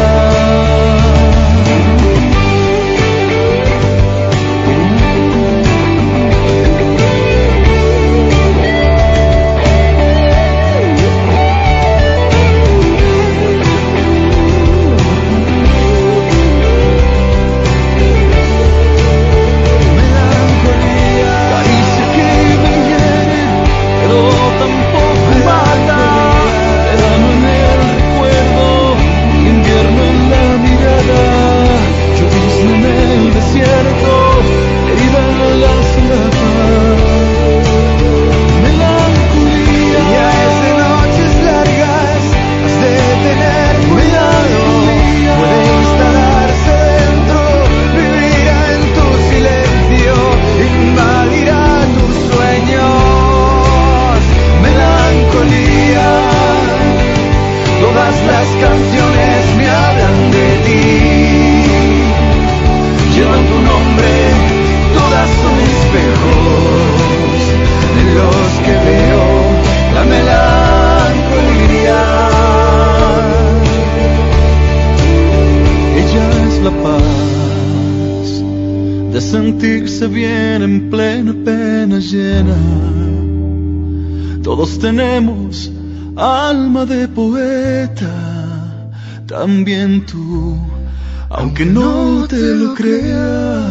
Aunque 91.43 91.67
no 91.67 92.29
te 92.29 92.55
lo 92.55 92.73
creas. 92.75 93.69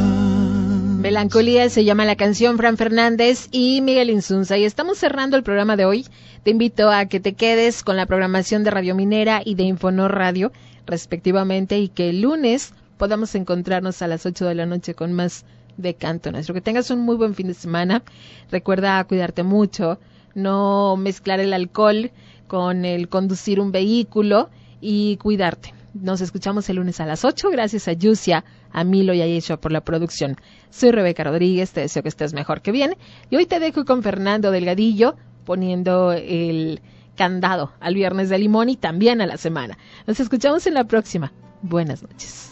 Melancolía 0.99 1.69
se 1.69 1.86
llama 1.86 2.03
la 2.03 2.17
canción 2.17 2.57
Fran 2.57 2.76
Fernández 2.76 3.47
y 3.49 3.80
Miguel 3.80 4.09
Insunza. 4.09 4.57
Y 4.57 4.65
estamos 4.65 4.97
cerrando 4.97 5.38
el 5.38 5.43
programa 5.43 5.78
de 5.78 5.86
hoy. 5.86 6.05
Te 6.43 6.51
invito 6.51 6.89
a 6.89 7.05
que 7.05 7.22
te 7.22 7.32
quedes 7.32 7.82
con 7.82 7.95
la 7.95 8.05
programación 8.05 8.65
de 8.65 8.72
Radio 8.72 8.93
Minera 8.93 9.41
y 9.45 9.55
de 9.55 9.63
Infonor 9.63 10.13
Radio, 10.13 10.51
respectivamente, 10.86 11.80
y 11.80 11.88
que 11.88 12.09
el 12.09 12.19
lunes 12.19 12.74
podamos 12.97 13.36
encontrarnos 13.36 14.01
a 14.01 14.07
las 14.07 14.26
8 14.26 14.47
de 14.47 14.55
la 14.55 14.65
noche 14.65 14.93
con 14.93 15.13
más 15.13 15.45
de 15.78 15.93
Canto 15.93 16.30
Nuestro. 16.30 16.53
Que 16.53 16.59
tengas 16.59 16.91
un 16.91 16.99
muy 16.99 17.15
buen 17.15 17.36
fin 17.36 17.47
de 17.47 17.53
semana. 17.53 18.03
Recuerda 18.51 19.01
cuidarte 19.05 19.43
mucho, 19.43 19.97
no 20.36 20.97
mezclar 20.97 21.39
el 21.39 21.53
alcohol 21.53 22.11
con 22.47 22.84
el 22.84 23.07
conducir 23.07 23.61
un 23.61 23.72
vehículo 23.72 24.49
y 24.82 25.15
cuidarte. 25.15 25.74
Nos 25.94 26.22
escuchamos 26.22 26.70
el 26.70 26.78
lunes 26.78 27.00
a 27.02 27.06
las 27.06 27.26
8. 27.26 27.50
Gracias 27.50 27.88
a 27.88 27.94
Yusia, 27.94 28.46
a 28.72 28.84
Milo 28.84 29.14
y 29.14 29.22
a 29.22 29.28
Yeshua 29.28 29.58
por 29.58 29.72
la 29.72 29.82
producción. 29.82 30.38
Soy 30.70 30.92
Rebeca 30.92 31.24
Rodríguez, 31.24 31.72
te 31.72 31.82
deseo 31.82 32.02
que 32.02 32.10
estés 32.10 32.34
mejor 32.34 32.62
que 32.62 32.72
bien. 32.72 32.96
Y 33.30 33.36
hoy 33.36 33.46
te 33.46 33.60
dejo 33.60 33.84
con 33.84 34.02
Fernando 34.02 34.52
Delgadillo 34.52 35.16
poniendo 35.46 36.14
el 36.14 36.82
candado 37.16 37.74
al 37.80 37.96
viernes 37.96 38.30
de 38.30 38.39
limón 38.39 38.70
y 38.70 38.78
también 38.78 39.22
a 39.22 39.26
la 39.26 39.38
semana. 39.38 39.78
Nos 40.08 40.20
escuchamos 40.20 40.66
en 40.66 40.76
la 40.76 40.86
próxima. 40.86 41.34
Buenas 41.62 42.02
noches. 42.02 42.51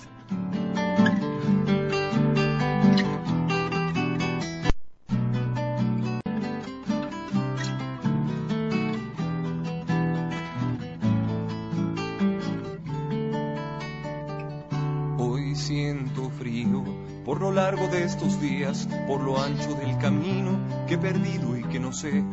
Largo 17.60 17.90
de 17.90 18.06
estos 18.06 18.40
días, 18.40 18.88
por 19.06 19.20
lo 19.20 19.38
ancho 19.38 19.74
del 19.74 19.98
camino 19.98 20.58
que 20.88 20.94
he 20.94 20.98
perdido 20.98 21.58
y 21.58 21.64
que 21.64 21.78
no 21.78 21.92
sé, 21.92 22.24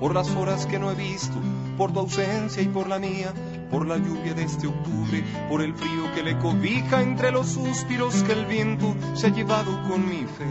por 0.00 0.12
las 0.12 0.28
horas 0.30 0.66
que 0.66 0.80
no 0.80 0.90
he 0.90 0.96
visto, 0.96 1.36
por 1.78 1.92
tu 1.92 2.00
ausencia 2.00 2.60
y 2.60 2.66
por 2.66 2.88
la 2.88 2.98
mía, 2.98 3.32
por 3.70 3.86
la 3.86 3.96
lluvia 3.96 4.34
de 4.34 4.42
este 4.42 4.66
octubre, 4.66 5.22
por 5.48 5.62
el 5.62 5.72
frío 5.74 6.12
que 6.16 6.24
le 6.24 6.36
cobija 6.38 7.00
entre 7.00 7.30
los 7.30 7.46
suspiros 7.46 8.24
que 8.24 8.32
el 8.32 8.44
viento 8.46 8.96
se 9.14 9.28
ha 9.28 9.30
llevado 9.30 9.70
con 9.88 10.04
mi 10.04 10.24
fe. 10.24 10.50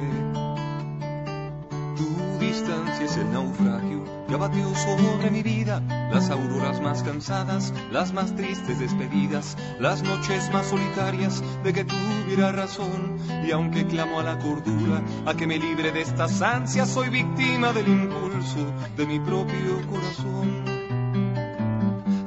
Distancia 2.40 3.06
es 3.06 3.18
el 3.18 3.32
naufragio 3.34 4.04
que 4.28 4.34
abatió 4.34 4.74
sobre 4.76 5.30
mi 5.30 5.44
vida, 5.44 5.82
las 6.12 6.30
auroras 6.30 6.82
más 6.82 7.04
cansadas, 7.04 7.74
las 7.92 8.14
más 8.14 8.36
tristes 8.36 8.80
despedidas, 8.80 9.58
las 9.80 10.04
noches 10.04 10.52
más 10.52 10.68
solitarias 10.68 11.42
de 11.64 11.74
que 11.74 11.86
tuviera 11.86 12.52
razón. 12.52 13.18
Y 13.48 13.52
aunque 13.52 13.88
clamo 13.88 14.20
a 14.20 14.24
la 14.24 14.38
cordura, 14.40 15.02
a 15.26 15.34
que 15.34 15.48
me 15.48 15.58
libre 15.58 15.92
de 15.92 16.02
estas 16.02 16.42
ansias, 16.42 16.90
soy 16.90 17.10
víctima 17.10 17.72
del 17.74 17.88
impulso 17.88 18.74
de 18.98 19.06
mi 19.06 19.20
propio 19.20 19.82
corazón. 19.90 20.82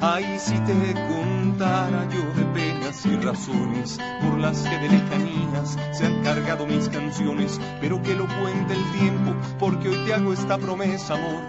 Ay, 0.01 0.39
si 0.39 0.55
te 0.61 0.93
contara 1.09 2.07
yo 2.11 2.23
de 2.35 2.45
penas 2.53 3.07
y 3.07 3.17
razones 3.17 3.99
por 4.21 4.39
las 4.39 4.61
que 4.61 4.77
de 4.79 4.89
lejanías 4.91 5.79
se 5.93 6.07
han 6.07 6.23
cargado 6.23 6.67
mis 6.67 6.91
canciones, 6.91 7.59
pero 7.81 8.03
que 8.03 8.15
lo 8.15 8.27
cuente 8.27 8.75
el 8.75 9.01
tiempo, 9.01 9.35
porque 9.59 9.89
hoy 9.89 10.05
te 10.05 10.13
hago 10.13 10.33
esta 10.35 10.59
promesa, 10.59 11.15
amor. 11.15 11.43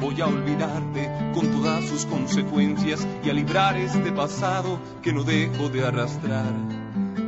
Voy 0.00 0.20
a 0.20 0.26
olvidarte 0.26 1.10
con 1.36 1.50
todas 1.50 1.84
sus 1.84 2.06
consecuencias 2.06 3.06
y 3.22 3.28
a 3.28 3.34
librar 3.34 3.76
este 3.76 4.10
pasado 4.10 4.80
que 5.02 5.12
no 5.12 5.22
dejo 5.22 5.68
de 5.68 5.86
arrastrar. 5.86 6.54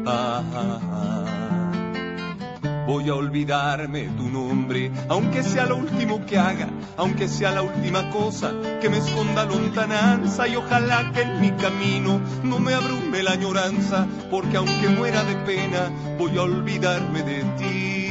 ah, 0.07 0.43
ah. 0.55 0.81
ah. 0.83 1.25
Voy 2.87 3.07
a 3.11 3.15
olvidarme 3.15 4.05
tu 4.17 4.31
nombre, 4.31 4.91
aunque 5.11 5.43
sea 5.43 5.67
lo 5.67 5.77
último 5.77 6.25
que 6.25 6.39
haga, 6.39 6.71
aunque 6.97 7.29
sea 7.29 7.51
la 7.51 7.61
última 7.61 8.09
cosa 8.09 8.55
que 8.81 8.89
me 8.89 8.97
esconda 8.97 9.45
lontananza 9.45 10.49
y 10.49 10.57
ojalá 10.57 11.13
que 11.13 11.21
en 11.21 11.39
mi 11.39 11.51
camino 11.51 12.19
no 12.45 12.59
me 12.59 12.73
abrume 12.73 13.23
la 13.23 13.33
añoranza, 13.33 14.07
porque 14.31 14.57
aunque 14.57 14.89
muera 14.89 15.23
de 15.23 15.35
pena, 15.35 15.91
voy 16.17 16.39
a 16.39 16.43
olvidarme 16.45 17.23
de 17.23 17.45
ti. 17.59 18.08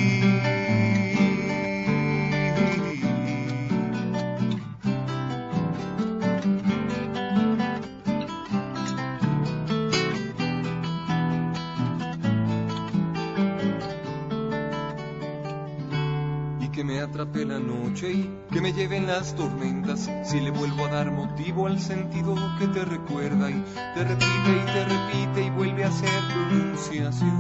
Atrape 16.78 17.44
la 17.44 17.58
noche 17.58 18.12
y 18.12 18.30
que 18.52 18.62
me 18.62 18.72
lleven 18.72 19.08
las 19.08 19.36
tormentas 19.36 20.08
si 20.24 20.40
le 20.40 20.52
vuelvo 20.52 20.86
a 20.86 20.90
dar 20.90 21.12
motivo 21.12 21.66
al 21.66 21.80
sentido 21.80 22.36
que 22.60 22.68
te 22.68 22.86
recuerda 22.86 23.50
y 23.50 23.64
te 23.96 24.04
repite 24.04 24.52
y 24.52 24.66
te 24.74 24.86
repite 24.86 25.44
y 25.48 25.50
vuelve 25.50 25.84
a 25.86 25.88
hacer 25.88 26.10
pronunciación 26.32 27.40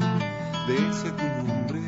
de 0.67 0.89
ese 0.89 1.11
tu 1.11 1.47
nombre 1.47 1.79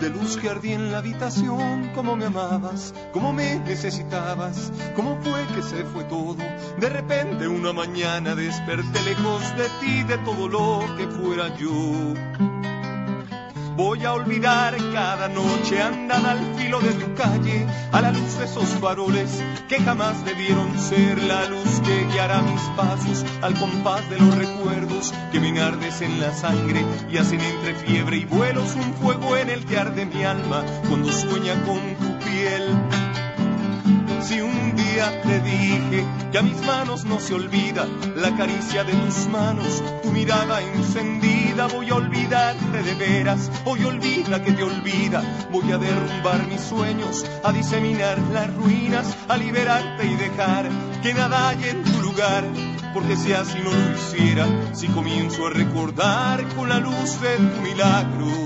de 0.00 0.10
luz 0.10 0.36
que 0.36 0.50
ardía 0.50 0.74
en 0.74 0.90
la 0.90 0.98
habitación, 0.98 1.92
como 1.94 2.16
me 2.16 2.26
amabas, 2.26 2.92
como 3.12 3.32
me 3.32 3.60
necesitabas, 3.60 4.72
cómo 4.96 5.16
fue 5.22 5.46
que 5.54 5.62
se 5.62 5.84
fue 5.84 6.02
todo. 6.04 6.36
De 6.78 6.88
repente 6.88 7.46
una 7.46 7.72
mañana 7.72 8.34
desperté 8.34 9.02
lejos 9.04 9.56
de 9.56 9.68
ti, 9.80 10.02
de 10.02 10.18
todo 10.18 10.48
lo 10.48 10.96
que 10.96 11.06
fuera 11.06 11.56
yo. 11.56 12.53
Voy 13.76 14.04
a 14.04 14.12
olvidar 14.12 14.76
cada 14.92 15.26
noche 15.28 15.82
andar 15.82 16.24
al 16.24 16.54
filo 16.54 16.78
de 16.78 16.92
tu 16.92 17.12
calle, 17.14 17.66
a 17.90 18.00
la 18.00 18.12
luz 18.12 18.38
de 18.38 18.44
esos 18.44 18.68
faroles 18.80 19.42
que 19.68 19.80
jamás 19.80 20.24
debieron 20.24 20.78
ser 20.78 21.20
la 21.20 21.46
luz 21.46 21.80
que 21.84 22.06
guiará 22.12 22.40
mis 22.42 22.60
pasos 22.76 23.24
al 23.42 23.54
compás 23.58 24.08
de 24.10 24.18
los 24.18 24.32
recuerdos 24.36 25.12
que 25.32 25.40
me 25.40 25.48
enardes 25.48 26.02
en 26.02 26.20
la 26.20 26.32
sangre 26.32 26.84
y 27.10 27.16
hacen 27.16 27.40
entre 27.40 27.74
fiebre 27.74 28.18
y 28.18 28.24
vuelos 28.26 28.76
un 28.76 28.94
fuego 28.94 29.36
en 29.36 29.50
el 29.50 29.64
que 29.64 29.76
arde 29.76 30.06
mi 30.06 30.22
alma 30.22 30.64
cuando 30.88 31.10
sueña 31.10 31.54
con 31.64 31.80
tu 31.96 32.24
piel. 32.24 32.62
Si 34.22 34.40
un 34.40 34.63
día 34.94 35.22
te 35.22 35.40
dije 35.40 36.06
que 36.30 36.38
a 36.38 36.42
mis 36.42 36.60
manos 36.64 37.04
no 37.04 37.18
se 37.18 37.34
olvida 37.34 37.86
la 38.14 38.36
caricia 38.36 38.84
de 38.84 38.92
tus 38.92 39.26
manos, 39.28 39.82
tu 40.02 40.10
mirada 40.10 40.62
encendida, 40.62 41.66
voy 41.66 41.90
a 41.90 41.96
olvidarte 41.96 42.82
de 42.82 42.94
veras, 42.94 43.50
hoy 43.64 43.84
olvida 43.84 44.42
que 44.42 44.52
te 44.52 44.62
olvida, 44.62 45.22
voy 45.50 45.72
a 45.72 45.78
derrumbar 45.78 46.46
mis 46.46 46.60
sueños, 46.60 47.24
a 47.42 47.50
diseminar 47.52 48.18
las 48.32 48.54
ruinas, 48.54 49.16
a 49.28 49.36
liberarte 49.36 50.06
y 50.06 50.14
dejar 50.14 50.68
que 51.02 51.12
nada 51.12 51.48
haya 51.48 51.70
en 51.70 51.82
tu 51.82 52.00
lugar, 52.00 52.44
porque 52.92 53.16
si 53.16 53.32
así 53.32 53.58
no 53.64 53.72
lo 53.72 53.96
hiciera, 53.96 54.46
si 54.74 54.86
comienzo 54.88 55.48
a 55.48 55.50
recordar 55.50 56.44
con 56.54 56.68
la 56.68 56.78
luz 56.78 57.20
de 57.20 57.36
tu 57.36 57.60
milagro 57.62 58.44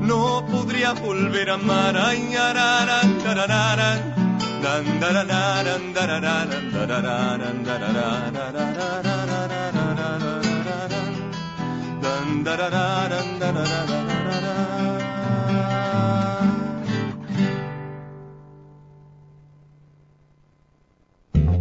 no 0.00 0.44
podría 0.46 0.92
volver 0.92 1.48
a 1.48 1.54
amar. 1.54 1.96
Ay, 1.96 2.28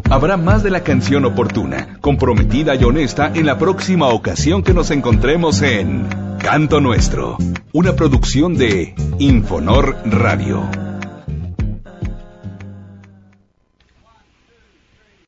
Habrá 0.10 0.38
más 0.38 0.64
de 0.64 0.70
la 0.70 0.84
canción 0.84 1.26
oportuna, 1.26 1.98
comprometida 2.00 2.76
y 2.76 2.84
honesta 2.86 3.32
en 3.36 3.46
la 3.46 3.58
próxima 3.58 4.08
ocasión 4.10 4.64
que 4.64 4.74
nos 4.74 4.92
encontremos 4.92 5.62
en 5.62 6.08
Canto 6.40 6.80
Nuestro, 6.80 7.38
una 7.74 7.98
producción 7.98 8.56
de 8.56 8.96
Infonor 9.20 9.98
Radio. 10.06 10.83